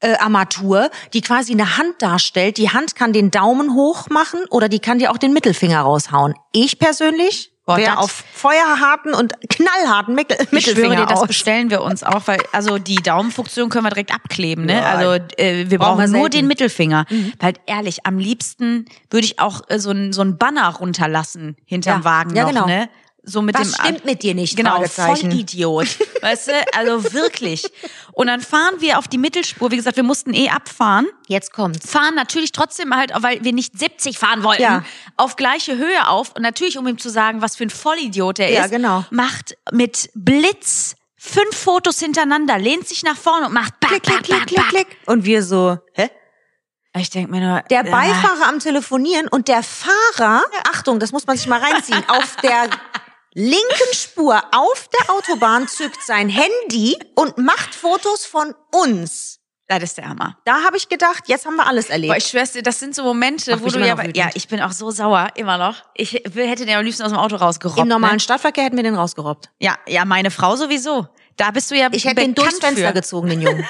[0.00, 2.56] äh, Armatur, die quasi eine Hand darstellt.
[2.58, 6.34] Die Hand kann den Daumen hoch machen oder die kann dir auch den Mittelfinger raushauen.
[6.52, 11.82] Ich persönlich das- auf feuerharten und knallharten Mittel, ich Mittelfinger schwöre dir, das bestellen wir
[11.82, 14.76] uns auch, weil also die Daumenfunktion können wir direkt abkleben, ne?
[14.76, 14.84] Ja.
[14.84, 17.04] Also äh, wir Brauchen wir nur den Mittelfinger.
[17.40, 22.00] Weil ehrlich, am liebsten würde ich auch äh, so ein so ein Banner runterlassen hinterm
[22.00, 22.04] Ja.
[22.04, 22.66] Wagen Ja, noch, genau.
[22.66, 22.88] ne?
[23.30, 24.56] So mit Was dem stimmt mit dir nicht?
[24.56, 25.30] Genau, Fragezeichen.
[25.30, 25.86] Vollidiot.
[26.22, 27.62] Weißt du, also wirklich.
[28.12, 29.70] Und dann fahren wir auf die Mittelspur.
[29.70, 31.06] Wie gesagt, wir mussten eh abfahren.
[31.26, 31.90] Jetzt kommt's.
[31.90, 34.82] Fahren natürlich trotzdem halt, weil wir nicht 70 fahren wollten, Ja.
[35.16, 36.34] auf gleiche Höhe auf.
[36.34, 39.04] Und natürlich, um ihm zu sagen, was für ein Vollidiot er Ja, ist, genau.
[39.10, 44.16] macht mit Blitz fünf Fotos hintereinander, lehnt sich nach vorne und macht back, Klick, klick,
[44.28, 44.98] back, klick, back, klick, klick.
[45.06, 46.08] Und wir so, hä?
[46.96, 51.26] Ich denke mir nur, Der äh, Beifahrer am Telefonieren und der Fahrer, Achtung, das muss
[51.26, 52.70] man sich mal reinziehen, auf der
[53.34, 59.40] linken Spur auf der Autobahn zückt sein Handy und macht Fotos von uns.
[59.68, 60.38] das ist der Hammer.
[60.44, 62.10] Da habe ich gedacht, jetzt haben wir alles erlebt.
[62.12, 64.60] Boah, ich schwör's dir, das sind so Momente, Macht wo du ja, ja, ich bin
[64.60, 65.84] auch so sauer, immer noch.
[65.94, 67.80] Ich hätte den am liebsten aus dem Auto rausgerobbt.
[67.80, 68.20] Im normalen ne?
[68.20, 69.50] Stadtverkehr hätten wir den rausgerobbt.
[69.58, 71.06] Ja, ja, meine Frau sowieso.
[71.36, 72.92] Da bist du ja Ich hätte den durchs Fenster für.
[72.94, 73.64] gezogen, den Jungen.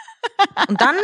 [0.68, 0.96] Und dann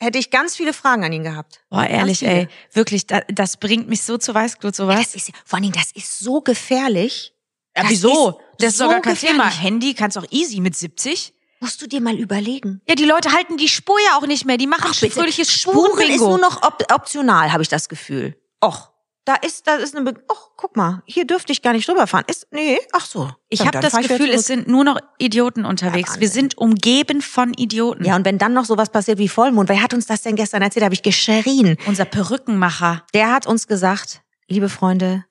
[0.00, 1.60] hätte ich ganz viele Fragen an ihn gehabt.
[1.70, 5.12] Boah, ehrlich, ey, wirklich, da, das bringt mich so zu Weißglut, sowas.
[5.12, 7.34] Das ist, vor allen Dingen, das ist so gefährlich.
[7.76, 8.30] Ja, das wieso?
[8.30, 9.40] ist das ist so doch gar kein gefährlich.
[9.42, 9.50] Thema.
[9.50, 11.34] Handy kannst auch easy mit 70.
[11.60, 12.80] Musst du dir mal überlegen.
[12.88, 14.56] Ja, die Leute halten die Spur ja auch nicht mehr.
[14.56, 16.28] Die machen Ach, fröhliches Spuren ist Spurenbingo.
[16.28, 18.34] nur noch op optional, habe ich das Gefühl.
[18.64, 18.88] Och,
[19.24, 22.24] da ist, da ist eine, Be och, guck mal, hier dürfte ich gar nicht rüberfahren.
[22.28, 23.30] Ist, nee, ach so.
[23.48, 26.14] ich habe das Gefühl, es sind nur noch Idioten unterwegs.
[26.14, 28.04] Ja, Wir sind umgeben von Idioten.
[28.04, 30.62] Ja, und wenn dann noch sowas passiert wie Vollmond, wer hat uns das denn gestern
[30.62, 30.84] erzählt?
[30.84, 31.76] Habe ich geschrien.
[31.86, 33.04] Unser Perückenmacher.
[33.14, 35.24] Der hat uns gesagt, liebe Freunde,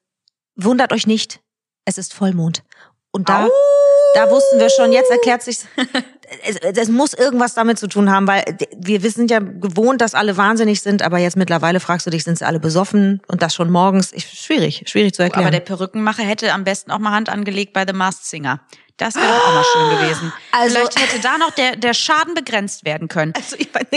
[0.55, 1.41] wundert euch nicht,
[1.85, 2.63] es ist Vollmond.
[3.11, 3.47] Und da,
[4.13, 5.59] da wussten wir schon, jetzt erklärt sich,
[6.43, 8.43] es, es muss irgendwas damit zu tun haben, weil
[8.77, 12.37] wir, sind ja gewohnt, dass alle wahnsinnig sind, aber jetzt mittlerweile fragst du dich, sind
[12.37, 14.13] sie alle besoffen und das schon morgens?
[14.13, 15.45] Ich, schwierig, schwierig zu erklären.
[15.45, 18.61] Aber der Perückenmacher hätte am besten auch mal Hand angelegt bei The Masked Singer.
[18.99, 20.33] Das wäre auch mal schön gewesen.
[20.51, 23.33] Also- Vielleicht hätte da noch der, der Schaden begrenzt werden können.
[23.35, 23.87] also ich meine,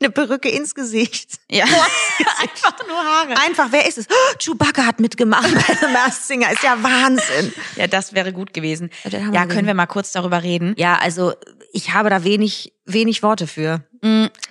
[0.00, 1.38] eine Perücke ins Gesicht.
[1.50, 1.64] Ja.
[1.64, 3.34] Einfach nur Haare.
[3.44, 4.06] Einfach, wer ist es?
[4.08, 6.52] Oh, Chewbacca hat mitgemacht bei The Masked Singer.
[6.52, 7.52] Ist ja Wahnsinn.
[7.76, 8.90] Ja, das wäre gut gewesen.
[9.10, 10.74] Ja, können wir mal kurz darüber reden.
[10.78, 11.34] Ja, also
[11.72, 13.82] ich habe da wenig, wenig Worte für.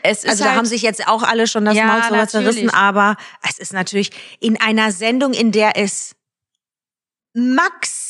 [0.04, 2.70] Ist Also da halt, haben sich jetzt auch alle schon das Ja, Maul drüber zerrissen,
[2.70, 3.16] aber
[3.50, 4.12] es ist natürlich
[4.42, 6.16] in einer Sendung, in der es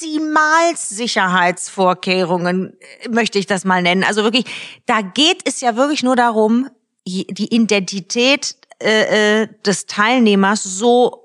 [0.02, 4.04] Maximalsicherheitsvorkehrungen, äh, möchte ich das mal nennen.
[4.04, 4.46] Also wirklich,
[4.86, 6.70] da geht es ja wirklich nur darum,
[7.06, 11.24] die Identität äh, äh, des Teilnehmers so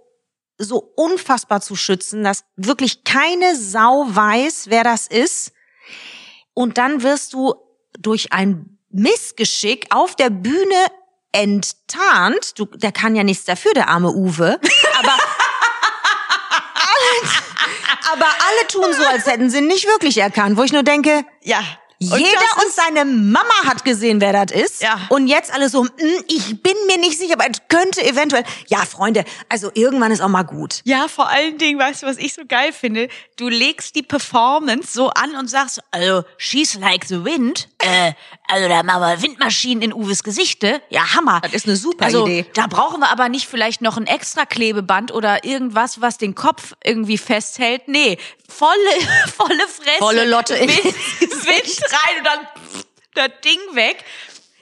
[0.59, 5.51] so unfassbar zu schützen, dass wirklich keine Sau weiß, wer das ist.
[6.55, 7.55] Und dann wirst du
[7.99, 10.87] durch ein Missgeschick auf der Bühne
[11.33, 12.59] enttarnt.
[12.59, 14.61] Du, der kann ja nichts dafür, der arme Uwe.
[14.99, 15.19] Aber
[18.13, 20.57] aber alle tun so, als hätten sie nicht wirklich erkannt.
[20.57, 21.61] Wo ich nur denke, ja.
[21.99, 22.19] jeder
[22.57, 24.83] das und seine Mama hat gesehen, wer das ist.
[24.83, 25.01] Ja.
[25.09, 25.89] Und jetzt alle so, "Mm,
[26.29, 28.43] ich bin mir nicht sicher, aber es könnte eventuell.
[28.67, 30.81] Ja, Freunde, also irgendwann ist auch mal gut.
[30.85, 33.09] Ja, vor allen Dingen, weißt du, was ich so geil finde?
[33.37, 37.69] Du legst die Performance so an und sagst, also, she's like the wind.
[37.79, 38.13] Äh,
[38.53, 40.81] also, da machen wir Windmaschinen in Uwes Gesichte.
[40.91, 41.41] Ja, Hammer.
[41.43, 42.47] Das ist eine super also, Idee.
[42.55, 46.75] Da brauchen wir aber nicht vielleicht noch ein extra Klebeband oder irgendwas, was den Kopf
[46.85, 47.89] irgendwie festhält.
[47.89, 48.73] Nee, volle,
[49.37, 49.99] volle Fresse.
[49.99, 50.85] Volle Lotte in- Wind,
[51.21, 52.39] Wind rein und dann
[52.71, 54.05] pff, das Ding weg.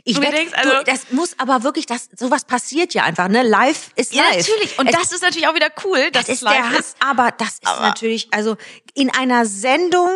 [0.05, 3.29] Ich Und wett, denkst, also- du, das muss aber wirklich, das, sowas passiert ja einfach,
[3.29, 3.43] ne?
[3.43, 4.39] Live ist Ja, live.
[4.49, 4.79] natürlich.
[4.79, 6.97] Und Es- das ist natürlich auch wieder cool, dass das ist der live Hass, ist.
[7.01, 8.57] aber das ist natürlich, also
[8.95, 10.09] in einer Sendung,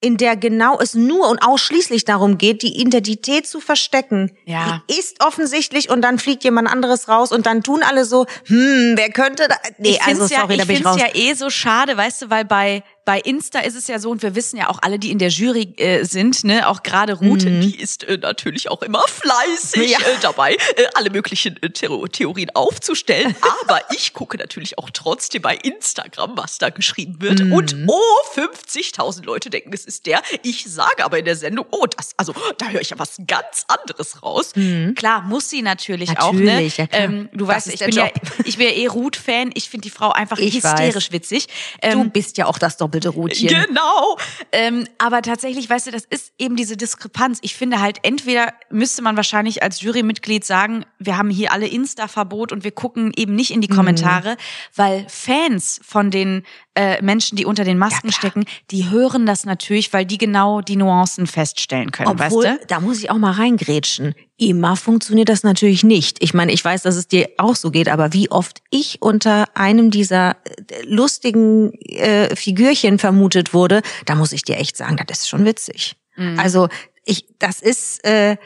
[0.00, 4.32] in der genau es nur und ausschließlich darum geht, die Identität zu verstecken.
[4.46, 4.82] Ja.
[4.90, 8.94] Die ist offensichtlich und dann fliegt jemand anderes raus und dann tun alle so, hm,
[8.96, 11.00] wer könnte da, nee, ich also find's ja, sorry, da ich bin ich raus.
[11.00, 14.22] ja eh so schade, weißt du, weil bei bei Insta ist es ja so und
[14.22, 17.42] wir wissen ja auch alle, die in der Jury äh, sind, ne, auch gerade Ruth,
[17.42, 19.98] die ist äh, natürlich auch immer fleißig Ja.
[19.98, 23.34] äh, dabei, äh, alle möglichen äh, Theo Theorien aufzustellen.
[23.62, 27.40] Aber ich gucke natürlich auch trotzdem bei Instagram, was da geschrieben wird.
[27.40, 28.00] Und oh,
[28.36, 30.22] 50.000 Leute denken, es ist der.
[30.44, 33.64] Ich sage aber in der Sendung, oh, das, also da höre ich ja was ganz
[33.66, 34.52] anderes raus.
[34.94, 36.32] Klar, muss sie natürlich, auch.
[36.32, 36.44] Ne?
[36.44, 36.86] Natürlich, ja.
[36.92, 38.08] Ähm, du Das weißt, ich bin, ja,
[38.44, 39.50] ich bin ja eh Ruth-Fan.
[39.54, 41.12] Ich finde die Frau einfach Ich hysterisch weiß.
[41.12, 41.46] witzig.
[41.82, 43.08] Du Ähm, bist ja auch das doppelte
[43.44, 43.48] Rutchen.
[43.66, 44.16] Genau.
[44.52, 47.38] Ähm, aber tatsächlich, weißt du, das ist eben diese Diskrepanz.
[47.42, 52.52] Ich finde halt, entweder müsste man wahrscheinlich als Jurymitglied sagen, wir haben hier alle Insta-Verbot
[52.52, 53.54] und wir gucken eben nicht Mhm.
[53.56, 54.36] in die Kommentare,
[54.76, 56.42] weil Fans von den
[56.76, 60.76] äh, Menschen, die unter den Masken stecken, die hören das natürlich, weil die genau die
[60.76, 62.66] Nuancen feststellen können, Obwohl, weißt du?
[62.68, 64.14] da muss ich auch mal reingrätschen.
[64.40, 66.22] Immer funktioniert das natürlich nicht.
[66.22, 69.54] Ich meine, ich weiß, dass es dir auch so geht, aber wie oft ich unter
[69.54, 75.18] einem dieser äh, lustigen äh, Figürchen vermutet wurde, da muss ich dir echt sagen, das
[75.18, 75.96] ist schon witzig.
[76.16, 76.40] Mhm.
[76.40, 76.68] Also
[77.04, 78.38] ich, das ist äh,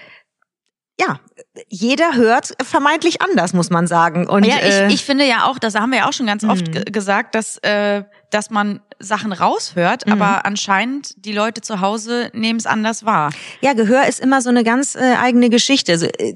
[0.99, 1.21] ja,
[1.69, 4.27] jeder hört vermeintlich anders, muss man sagen.
[4.29, 6.43] Und Ja, äh, ich, ich finde ja auch, das haben wir ja auch schon ganz
[6.45, 6.73] oft Mhm.
[6.73, 12.59] ge- gesagt, dass, äh, dass man Sachen raushört, aber anscheinend die Leute zu Hause nehmen
[12.59, 13.31] es anders wahr.
[13.61, 15.93] ja, Gehör ist immer so eine ganz äh, eigene Geschichte.
[15.93, 16.35] Also, äh,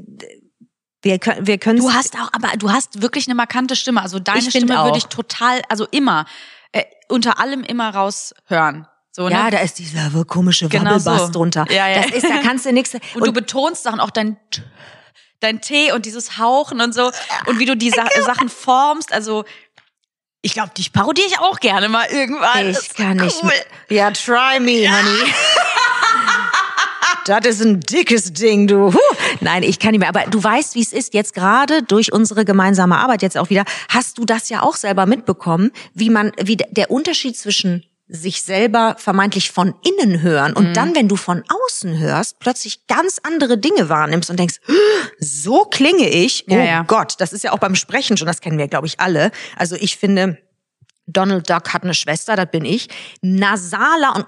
[1.03, 4.03] wir können, wir können Du hast auch, aber du hast wirklich eine markante Stimme.
[4.03, 6.27] Also deine Stimme würde ich total, also immer,
[6.73, 8.87] äh, unter allem immer raushören.
[9.13, 9.51] So, ja, ne?
[9.53, 11.33] da ist dieser komische Genau Wabbelbass so.
[11.33, 11.67] drunter.
[11.71, 12.03] Ja, ja.
[12.03, 12.95] Das ist, da kannst du nichts.
[13.15, 14.37] und, du betonst Sachen auch dein
[15.41, 17.11] dein Tee und dieses Hauchen und so
[17.47, 19.13] und wie du die Sa Sachen formst.
[19.13, 19.45] Also
[20.43, 22.71] ich glaube, dich parodiere ich auch gerne mal irgendwann.
[22.71, 23.43] Ich kann nicht.
[23.43, 23.53] cool.
[23.89, 25.33] Ja, try me, honey.
[27.29, 28.91] Das ist ein dickes Ding, du.
[28.95, 29.17] Huh.
[29.41, 30.09] Nein, ich kann nicht mehr.
[30.09, 31.13] Aber du weißt, wie es ist.
[31.13, 35.05] Jetzt gerade durch unsere gemeinsame Arbeit jetzt auch wieder, hast du das ja auch selber
[35.05, 40.57] mitbekommen, wie man, wie der Unterschied zwischen sich selber vermeintlich von innen hören Mhm.
[40.57, 44.57] und dann, wenn du von außen hörst, plötzlich ganz andere Dinge wahrnimmst und denkst,
[45.19, 46.45] so klinge ich.
[46.49, 46.83] Oh Ja, ja.
[46.85, 49.31] Gott, das ist ja auch beim Sprechen schon, das kennen wir, glaube ich, alle.
[49.57, 50.39] Also ich finde,
[51.07, 52.89] Donald Duck hat eine Schwester, das bin ich.
[53.21, 54.27] Nasaler und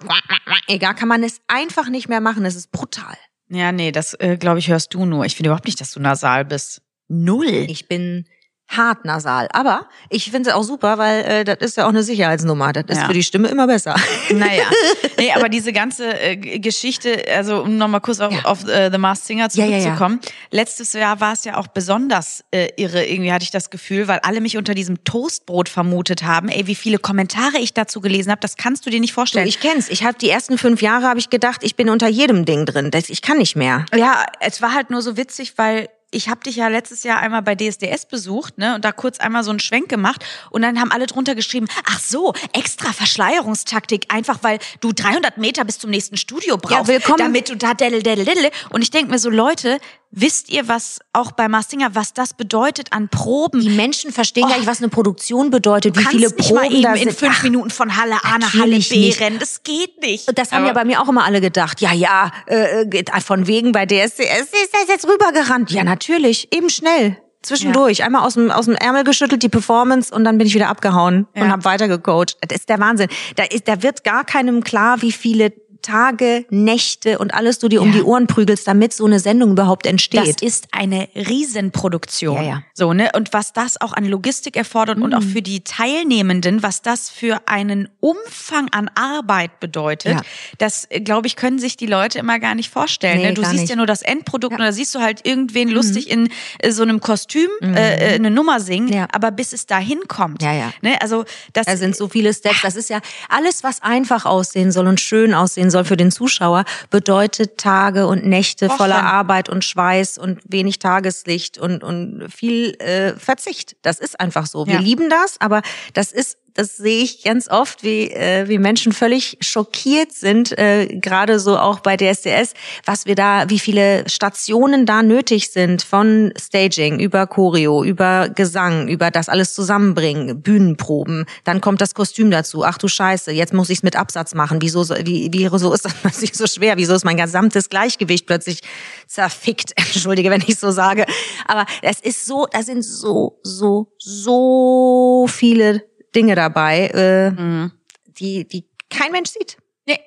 [0.68, 2.44] egal, kann man es einfach nicht mehr machen.
[2.44, 3.16] Es ist brutal.
[3.48, 5.24] Ja, nee, das äh, glaube ich hörst du nur.
[5.24, 6.82] Ich finde überhaupt nicht, dass du nasal bist.
[7.08, 7.46] Null.
[7.68, 8.26] Ich bin
[8.70, 9.48] hart nasal.
[9.52, 12.72] Aber ich finde es auch super, weil äh, das ist ja auch eine Sicherheitsnummer.
[12.72, 13.06] Das ist Ja.
[13.06, 13.96] für die Stimme immer besser.
[14.30, 14.62] Naja,
[15.18, 18.44] nee, aber diese ganze äh, Geschichte, also um nochmal kurz auf, Ja.
[18.44, 19.78] auf äh, The Masked Singer Ja, ja, ja.
[19.82, 20.20] zurückzukommen.
[20.50, 24.20] Letztes Jahr war es ja auch besonders äh, irre, irgendwie hatte ich das Gefühl, weil
[24.22, 26.48] alle mich unter diesem Toastbrot vermutet haben.
[26.48, 29.48] Ey, wie viele Kommentare ich dazu gelesen habe, das kannst du dir nicht Du, vorstellen.
[29.48, 29.88] ich kenn's.
[29.88, 32.90] Ich habe die ersten fünf Jahre habe ich gedacht, ich bin unter jedem Ding drin.
[32.92, 33.84] Das, ich kann nicht mehr.
[33.96, 37.42] Ja, es war halt nur so witzig, weil ich habe dich ja letztes Jahr einmal
[37.42, 40.90] bei DSDS besucht, ne, und da kurz einmal so einen Schwenk gemacht und dann haben
[40.90, 46.16] alle drunter geschrieben, ach so, extra Verschleierungstaktik, einfach weil du 300 Meter bis zum nächsten
[46.16, 47.18] Studio brauchst, willkommen.
[47.18, 48.50] damit du da delle, delle, delle.
[48.70, 49.78] Und ich denk mir so, Leute,
[50.12, 53.60] wisst ihr, was auch bei Mars Singer, was das bedeutet an Proben?
[53.60, 54.58] Die Menschen verstehen gar Oh.
[54.58, 57.18] nicht, was eine Produktion bedeutet, wie viele kannst nicht mal Proben eben da in sind.
[57.18, 59.20] fünf Ach, Minuten von Halle A nach Halle B nicht.
[59.20, 59.38] rennen.
[59.38, 60.28] Das geht nicht.
[60.28, 61.80] Und das haben Aber- ja bei mir auch immer alle gedacht.
[61.80, 65.70] Ja, ja, äh, geht von wegen bei DSDS ist das jetzt rübergerannt.
[65.70, 67.16] Ja, natürlich, eben schnell.
[67.42, 70.68] Zwischendurch, einmal aus dem, aus dem Ärmel geschüttelt, die Performance und dann bin ich wieder
[70.68, 71.42] abgehauen Ja.
[71.44, 72.36] und habe weitergecoacht.
[72.46, 73.08] Das ist der Wahnsinn.
[73.36, 75.50] Da, ist, da wird gar keinem klar, wie viele
[75.82, 77.94] Tage, Nächte und alles du dir um Ja.
[77.98, 80.20] die Ohren prügelst, damit so eine Sendung überhaupt entsteht.
[80.36, 82.36] Das ist eine Riesenproduktion.
[82.36, 82.62] Ja, ja.
[82.74, 83.10] So, ne?
[83.14, 85.14] Und was das auch an Logistik erfordert und Mhm.
[85.16, 90.20] auch für die Teilnehmenden, was das für einen Umfang an Arbeit bedeutet, Ja.
[90.58, 93.18] das, glaube ich, können sich die Leute immer gar nicht vorstellen.
[93.18, 93.34] Nee, ne?
[93.34, 93.70] Du siehst nicht.
[93.70, 94.52] ja nur das Endprodukt.
[94.52, 94.60] Mhm.
[94.60, 96.28] und da siehst du halt irgendwen lustig in
[96.58, 100.42] äh, so einem Kostüm äh, äh, eine Nummer singen, aber bis es dahin kommt.
[100.42, 100.72] Ja, ja.
[100.82, 101.00] Ne?
[101.00, 102.62] Also das Da sind so viele Steps.
[102.62, 106.64] Das ist ja alles, was einfach aussehen soll und schön aussehen soll für den Zuschauer,
[106.90, 108.76] bedeutet Tage und Nächte Wochen.
[108.78, 113.76] voller Arbeit und Schweiß und wenig Tageslicht und, und viel äh, Verzicht.
[113.82, 114.66] Das ist einfach so.
[114.66, 114.80] Wir Ja.
[114.80, 115.62] lieben das, aber
[115.94, 120.86] das ist das sehe ich ganz oft, wie, äh, wie Menschen völlig schockiert sind, äh,
[120.86, 126.32] gerade so auch bei DSDS, was wir da, wie viele Stationen da nötig sind, von
[126.40, 132.64] Staging über Choreo, über Gesang, über das alles zusammenbringen, Bühnenproben, dann kommt das Kostüm dazu.
[132.64, 134.58] Ach du Scheiße, jetzt muss ich es mit Absatz machen.
[134.60, 136.76] Wieso, so- wie, wieso ist das plötzlich so schwer?
[136.76, 138.60] Wieso ist mein gesamtes Gleichgewicht plötzlich
[139.06, 139.72] zerfickt?
[139.76, 141.04] Entschuldige, wenn ich so sage.
[141.46, 147.72] Aber es ist so, da sind so, so, so viele Dinge dabei, äh, Mhm.
[148.06, 149.56] die, die kein Mensch sieht.
[149.86, 150.00] Nee.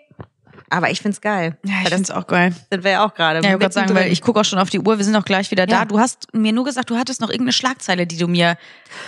[0.70, 1.58] Aber ich find's geil.
[1.64, 2.54] Ja, ich das finde es auch geil.
[2.72, 3.40] sind wir ja auch gerade.
[3.46, 5.26] Ja, ich wollte sagen, weil ich gucke auch schon auf die Uhr, wir sind auch
[5.26, 5.80] gleich wieder da.
[5.80, 5.86] Ja.
[5.86, 8.58] Du hast mir nur gesagt, du hattest noch irgendeine Schlagzeile, die du mir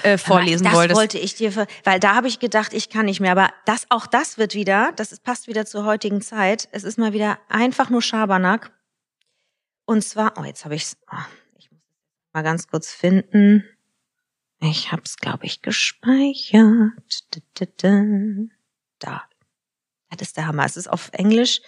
[0.04, 1.00] äh, vorlesen das wolltest.
[1.00, 3.32] wollte ich dir, ver- weil da habe ich gedacht, ich kann nicht mehr.
[3.32, 6.68] Aber das, auch das wird wieder, das ist, passt wieder zur heutigen Zeit.
[6.72, 8.72] Es ist mal wieder einfach nur Schabernack.
[9.86, 10.98] Und zwar, oh, jetzt habe ich's.
[11.12, 11.16] Oh,
[11.58, 11.80] ich muss
[12.34, 13.64] mal ganz kurz finden.
[14.70, 16.92] Ich hab's, glaube ich, gespeichert.
[17.32, 18.04] Da, da, da.
[19.00, 19.24] da.
[20.18, 20.66] Das ist der Hammer.
[20.66, 21.62] Es ist auf Englisch.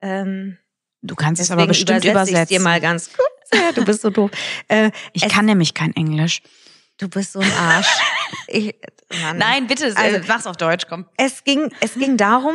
[0.00, 0.58] Ähm,
[1.06, 2.46] Du kannst es aber bestimmt übersetzen.
[2.46, 3.28] dir mal ganz kurz.
[3.52, 4.30] Ja, du bist so doof.
[4.68, 6.40] Äh, ich kann nämlich kein Englisch.
[6.96, 7.88] Du bist so ein Arsch.
[8.46, 8.74] Ich.
[9.34, 11.06] Nein, bitte, Also- also, mach's auf Deutsch, komm.
[11.18, 12.54] Es ging, es ging darum,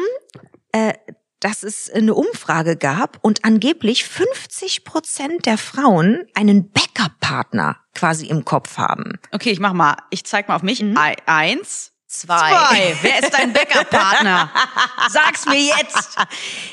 [0.72, 0.94] äh,
[1.40, 8.46] dass es eine Umfrage gab und angeblich 50 Prozent der Frauen einen Backup-Partner quasi im
[8.46, 9.20] Kopf haben.
[9.32, 9.96] Okay, ich mach mal.
[10.10, 10.82] Ich zeig mal auf mich.
[10.82, 10.98] Mhm.
[10.98, 12.50] Ei- Eins, Zwei.
[12.50, 12.98] zwei.
[13.04, 14.50] Wer ist dein Backup-Partner?
[15.10, 16.18] Sag's mir jetzt.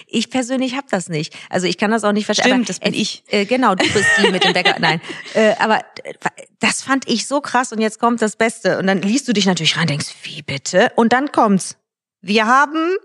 [0.08, 1.34] Ich persönlich habe das nicht.
[1.50, 2.52] Also ich kann das auch nicht verstehen.
[2.64, 3.24] Stimmt, das bin es- ich.
[3.28, 4.78] Äh, genau, du bist die mit dem Backup.
[4.78, 5.00] Nein,
[5.34, 6.14] äh, aber äh,
[6.60, 8.78] das fand ich so krass und jetzt kommt das Beste.
[8.78, 10.90] Und dann liest du dich natürlich rein, denkst, wie bitte?
[10.96, 11.76] Und dann kommt's.
[12.22, 12.96] Wir haben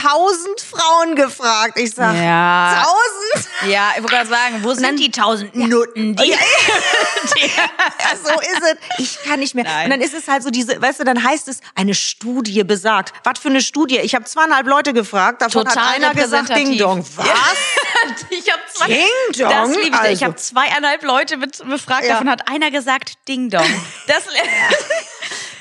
[0.00, 1.78] tausend Frauen gefragt.
[1.78, 2.84] Ich sag, Ja.
[2.84, 3.48] tausend?
[3.68, 6.16] Ja, ich wollte gerade sagen, wo sind dann- die tausend Nutten?
[6.24, 8.76] Die, Ja, so ist es.
[8.98, 9.64] Ich kann nicht mehr.
[9.64, 9.84] Nein.
[9.86, 13.12] Und dann ist es halt so diese, weißt du, dann heißt es, eine Studie besagt.
[13.24, 13.98] Was für eine Studie?
[13.98, 16.50] Ich habe zweieinhalb Leute gefragt, davon Total hat einer gesagt.
[16.50, 17.04] Ding Dong.
[17.16, 17.26] Was?
[18.30, 19.06] ich habe zwei, Ding
[19.38, 19.48] Dong?
[19.50, 19.92] Das liebe ich.
[19.92, 20.24] Ich Also.
[20.26, 22.12] habe zweieinhalb Leute befragt, Ja.
[22.14, 23.64] davon hat einer gesagt Ding Dong.
[24.06, 24.24] Das,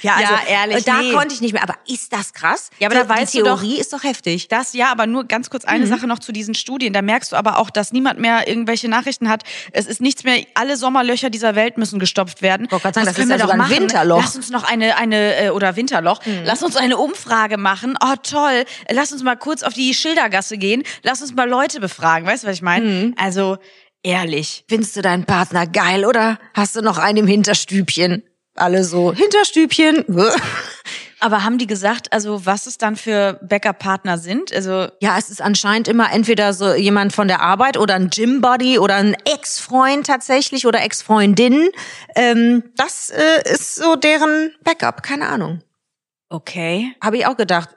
[0.04, 1.12] Ja, Ja, ehrlich, Da nee.
[1.14, 1.64] konnte ich nicht mehr.
[1.64, 2.70] Aber ist das krass?
[2.80, 4.48] Ja, aber da Die weißt du doch- Theorie ist doch heftig.
[4.50, 6.94] Das ja, aber nur ganz kurz eine Sache noch zu diesen Studien.
[6.94, 9.44] Da merkst du aber auch, dass niemand mehr irgendwelche Nachrichten hat.
[9.72, 12.68] Es ist nichts mehr, alle Sommerlöcher dieser Welt müssen gestopft werden.
[12.68, 13.80] gerade sagen, das können ist ja wir doch sogar ein machen.
[13.84, 14.22] Winterloch.
[14.22, 17.96] Lass uns noch eine, eine äh, oder Winterloch, lass uns eine Umfrage machen.
[18.04, 18.66] Oh, toll.
[18.92, 20.84] Lass uns mal kurz auf die Schildergasse gehen.
[21.04, 22.28] Lass uns mal Leute befragen.
[22.28, 23.14] Weißt du, was ich meine?
[23.18, 23.58] Also,
[24.04, 24.66] ehrlich.
[24.68, 28.24] Findest du deinen Partner geil oder hast du noch einen im Hinterstübchen?
[28.56, 30.06] Alle so, Hinterstübchen.
[31.20, 34.54] Aber haben die gesagt, also was es dann für Backup-Partner sind?
[34.54, 38.78] Also, Ja, es ist anscheinend immer entweder so jemand von der Arbeit oder ein Gym-Buddy
[38.78, 41.70] oder ein Ex-Freund tatsächlich oder Ex-Freundin.
[42.16, 45.62] Ähm, das äh, ist so deren Backup, keine Ahnung.
[46.30, 46.94] okay.
[47.02, 47.70] Habe ich auch gedacht.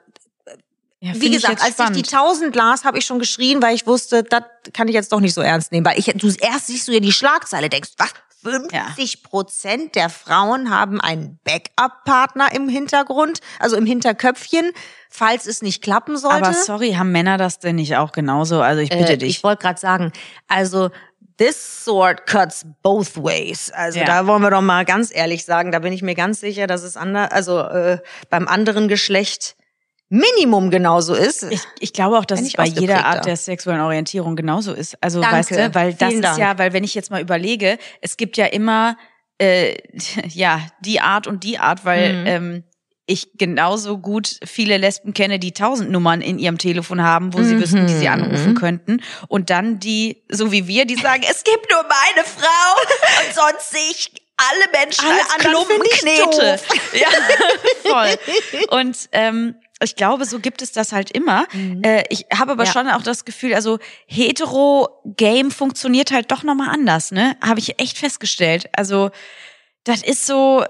[0.99, 1.95] Ja, Wie gesagt, als spannend.
[1.97, 5.11] ich die 1000 las, habe ich schon geschrien, weil ich wusste, das kann ich jetzt
[5.13, 5.85] doch nicht so ernst nehmen.
[5.85, 8.09] Weil ich, du erst siehst du ja die Schlagzeile, denkst, was?
[8.43, 14.71] 50 Prozent der Frauen haben einen Backup-Partner im Hintergrund, also im Hinterköpfchen,
[15.09, 16.37] falls es nicht klappen sollte.
[16.45, 18.61] Aber sorry, haben Männer das denn nicht auch genauso?
[18.61, 19.37] Also ich bitte Äh, dich.
[19.37, 20.11] Ich wollte gerade sagen,
[20.47, 20.89] also
[21.37, 23.71] this sword cuts both ways.
[23.71, 24.05] Also Ja.
[24.05, 26.83] da wollen wir doch mal ganz ehrlich sagen, da bin ich mir ganz sicher, dass
[26.83, 29.55] es ander, also äh, beim anderen Geschlecht
[30.09, 31.43] Minimum genauso ist.
[31.43, 33.05] Ich, ich glaube auch, dass es bei jeder.
[33.05, 34.97] Art der sexuellen Orientierung genauso ist.
[35.01, 35.35] Also Danke.
[35.35, 36.39] weißt du, weil das Vielen ist Dank.
[36.39, 38.97] ja, weil wenn ich jetzt mal überlege, es gibt ja immer
[39.37, 39.75] äh,
[40.29, 42.25] ja die Art und die Art, weil Mhm.
[42.27, 42.63] ähm,
[43.09, 47.57] ich genauso gut viele Lesben kenne, die tausend Nummern in ihrem Telefon haben, wo sie
[47.57, 49.01] wissen, die sie anrufen könnten.
[49.29, 53.69] Und dann die, so wie wir, die sagen, es gibt nur meine Frau und sonst
[53.71, 56.51] sehe ich alle Menschen Alle als anderen Klumpen finde ich Knete.
[56.51, 56.67] doof.
[56.99, 57.89] Ja,
[58.69, 58.77] voll.
[58.77, 61.45] Und ähm, ich glaube, so gibt es das halt immer.
[61.83, 62.71] Äh, ich habe aber Ja.
[62.71, 67.35] schon auch das Gefühl, also hetero-Game funktioniert halt doch nochmal anders, ne?
[67.41, 68.69] Habe ich echt festgestellt.
[68.73, 69.11] Also
[69.83, 70.63] das ist so,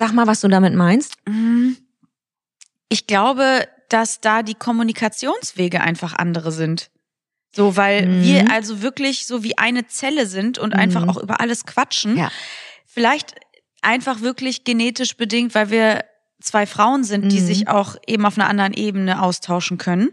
[0.00, 1.16] Sag mal, was du damit meinst.
[1.26, 1.72] Mm,
[2.88, 6.88] Ich glaube, dass da die Kommunikationswege einfach andere sind.
[7.54, 8.22] So, weil Mhm.
[8.22, 11.10] wir also wirklich so wie eine Zelle sind und einfach Mhm.
[11.10, 12.16] auch über alles quatschen.
[12.16, 12.30] Ja.
[12.86, 13.34] Vielleicht
[13.82, 16.04] einfach wirklich genetisch bedingt, weil wir
[16.40, 17.46] zwei Frauen sind, die Mhm.
[17.46, 20.10] sich auch eben auf einer anderen Ebene austauschen können.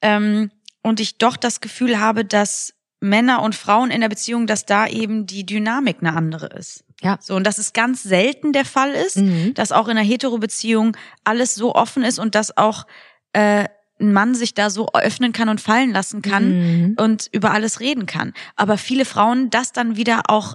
[0.00, 0.50] Ähm,
[0.82, 4.86] und ich doch das Gefühl habe, dass Männer und Frauen in der Beziehung, dass da
[4.86, 6.84] eben die Dynamik eine andere ist.
[7.00, 7.18] Ja.
[7.20, 9.54] So, und dass es ganz selten der Fall ist, Mhm.
[9.54, 12.86] dass auch in einer Hetero-Beziehung alles so offen ist und dass auch
[13.32, 13.66] äh,
[14.00, 16.50] ein Mann sich da so öffnen kann und fallen lassen kann
[16.88, 16.94] Mhm.
[16.98, 18.34] und über alles reden kann.
[18.56, 20.54] Aber viele Frauen das dann wieder auch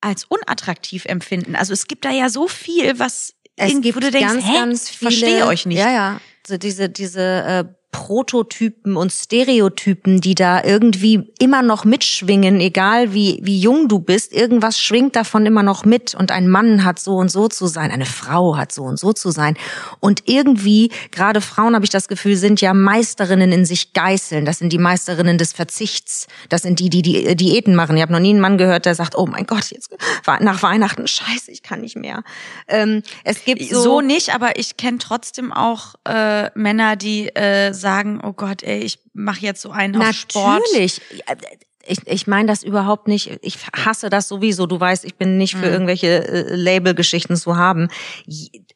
[0.00, 1.54] als unattraktiv empfinden.
[1.56, 4.54] Also es gibt da ja so viel, was Es irgendwie, wo du denkst, ganz, hä,
[4.54, 5.78] ganz ich viele, verstehe euch nicht.
[5.78, 6.20] Ja, ja.
[6.46, 13.40] So diese, diese äh, Prototypen und Stereotypen, die da irgendwie immer noch mitschwingen, egal wie,
[13.42, 17.16] wie jung du bist, irgendwas schwingt davon immer noch mit und ein Mann hat so
[17.16, 19.56] und so zu sein, eine Frau hat so und so zu sein.
[19.98, 24.44] Und irgendwie, gerade Frauen habe ich das Gefühl, sind ja Meisterinnen in sich geißeln.
[24.44, 26.28] Das sind die Meisterinnen des Verzichts.
[26.48, 27.96] Das sind die, die die Diäten machen.
[27.96, 29.90] Ich habe noch nie einen Mann gehört, der sagt, oh mein Gott, jetzt
[30.40, 32.22] nach Weihnachten, scheiße, ich kann nicht mehr.
[32.68, 37.72] Ähm, es gibt so, So nicht, aber ich kenne trotzdem auch äh, Männer, die äh,
[37.80, 40.60] sagen, oh Gott, ey, ich mache jetzt so einen auf Sport.
[40.70, 41.00] Natürlich.
[41.86, 43.38] Ich, ich meine das überhaupt nicht.
[43.42, 44.66] Ich hasse das sowieso.
[44.66, 45.72] Du weißt, ich bin nicht für Mhm.
[45.72, 47.88] irgendwelche äh, Labelgeschichten zu haben.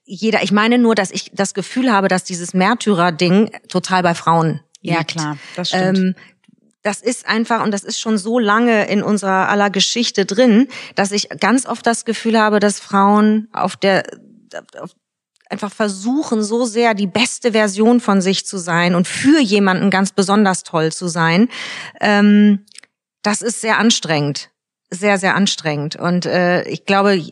[0.05, 4.61] Jeder, ich meine nur, dass ich das Gefühl habe, dass dieses Märtyrer-Ding total bei Frauen
[4.81, 5.13] Ja, liegt.
[5.13, 5.99] klar, das stimmt.
[5.99, 6.15] Ähm,
[6.83, 11.13] das ist einfach, und das ist schon so lange in unserer aller Geschichte drin, dass
[11.13, 14.03] ich ganz oft das Gefühl habe, dass Frauen auf der,
[14.81, 14.91] auf,
[15.55, 20.11] einfach versuchen, so sehr die beste Version von sich zu sein und für jemanden ganz
[20.11, 21.49] besonders toll zu sein.
[22.01, 22.65] Ähm,
[23.23, 24.51] das ist sehr anstrengend.
[24.91, 25.95] Sehr, sehr anstrengend.
[25.95, 27.23] Und äh, ich glaube,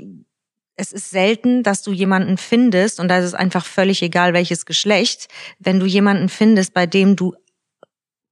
[0.77, 4.67] es ist selten, dass du jemanden findest, und da ist es einfach völlig egal, welches
[4.67, 5.27] Geschlecht,
[5.59, 7.35] wenn du jemanden findest, bei dem du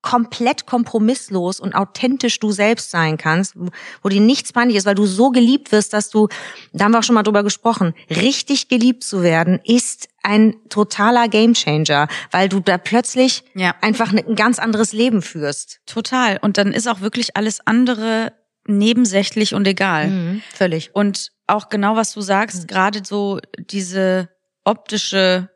[0.03, 3.55] komplett kompromisslos und authentisch du selbst sein kannst,
[4.03, 6.29] wo, dir nichts peinlich ist, weil du so geliebt wirst, dass du,
[6.73, 11.29] da haben wir auch schon mal drüber gesprochen, richtig geliebt zu werden, ist ein totaler
[11.29, 13.75] Gamechanger, weil du da plötzlich Ja.
[13.83, 15.81] einfach ein ganz anderes Leben führst.
[15.87, 16.39] Total.
[16.41, 18.33] Und dann ist auch wirklich alles andere
[18.67, 20.09] nebensächlich und egal.
[20.09, 20.95] Mhm, völlig.
[20.95, 22.25] Und auch genau, was du Mhm.
[22.25, 24.29] sagst, gerade so diese
[24.65, 25.51] optische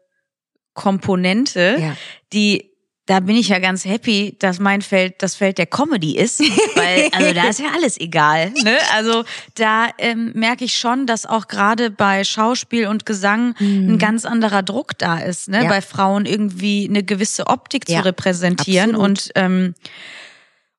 [0.75, 1.97] Komponente, Ja.
[2.33, 2.74] die
[3.07, 6.41] da bin ich ja ganz happy, dass mein Feld das Feld der Comedy ist,
[6.75, 8.51] weil also da ist ja alles egal.
[8.63, 8.77] Ne?
[8.95, 9.25] Also
[9.57, 14.63] da ähm, merke ich schon, dass auch gerade bei Schauspiel und Gesang ein ganz anderer
[14.63, 15.59] Druck da ist, ne?
[15.59, 15.65] Mhm.
[15.65, 15.69] Ja.
[15.69, 19.09] bei Frauen irgendwie eine gewisse Optik Ja, zu repräsentieren absolut.
[19.09, 19.75] und ähm,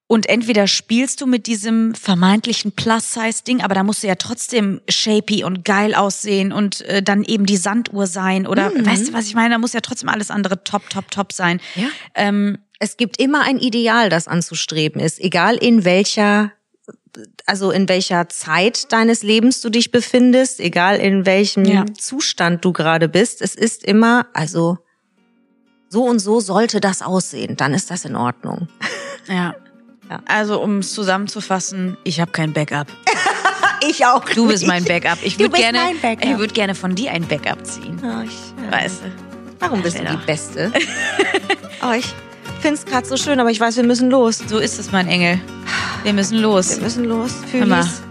[0.08, 5.44] und entweder spielst du mit diesem vermeintlichen Plus-Size-Ding, aber da musst du ja trotzdem shapy
[5.44, 8.86] und geil aussehen und äh, dann eben die Sanduhr sein oder Mhm.
[8.86, 9.56] weißt du, was ich meine?
[9.56, 11.60] Da muss ja trotzdem alles andere top, top, top sein.
[11.76, 11.88] Ja.
[12.14, 16.52] Ähm, Es gibt immer ein Ideal, das anzustreben ist, egal in welcher
[17.46, 21.86] also in welcher Zeit deines Lebens du dich befindest, egal in welchem Ja.
[21.98, 24.78] Zustand du gerade bist, es ist immer, also
[25.88, 28.68] so und so sollte das aussehen, dann ist das in Ordnung.
[29.30, 29.56] ja.
[30.10, 30.20] Ja.
[30.26, 32.88] Also um es zusammenzufassen, ich habe kein Backup.
[33.88, 34.24] Ich auch.
[34.30, 35.20] Du bist mein Backup.
[35.22, 36.26] Ich Du würde bist gerne, mein Backup.
[36.32, 38.02] ich würde gerne von dir ein Backup ziehen.
[38.04, 39.12] Oh, ich, Weißt du?
[39.60, 40.26] warum bist du Stell die.
[40.26, 40.72] Beste?
[41.84, 42.06] oh, ich
[42.62, 44.40] find's gerade so schön, aber ich weiß, wir müssen los.
[44.48, 45.40] So ist es, mein Engel.
[46.04, 46.78] Wir müssen los.
[46.78, 47.34] Wir müssen los.
[47.52, 48.02] Fühlis.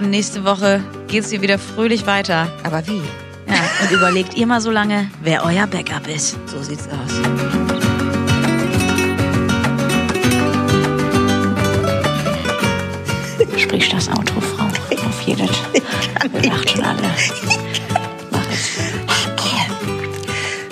[0.00, 2.46] Und nächste Woche geht's hier wieder fröhlich weiter.
[2.62, 3.02] Aber wie?
[3.48, 6.36] Ja, und überlegt ihr mal so lange, wer euer Backup ist.
[6.46, 7.75] So sieht's aus.
[13.56, 14.66] Sprich das Auto, Frau.
[14.66, 15.82] Auf jeden Fall.
[16.44, 16.98] Lacht schon alle.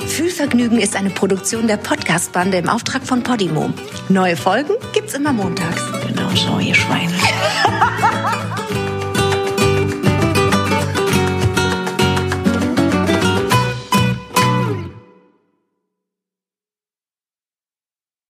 [0.07, 3.73] Fühlvergnügen ist eine Produktion der Podcast-Bande im Auftrag von Podimo.
[4.09, 5.83] Neue Folgen gibt's immer montags.
[6.07, 7.13] Genau so, ihr Schweine.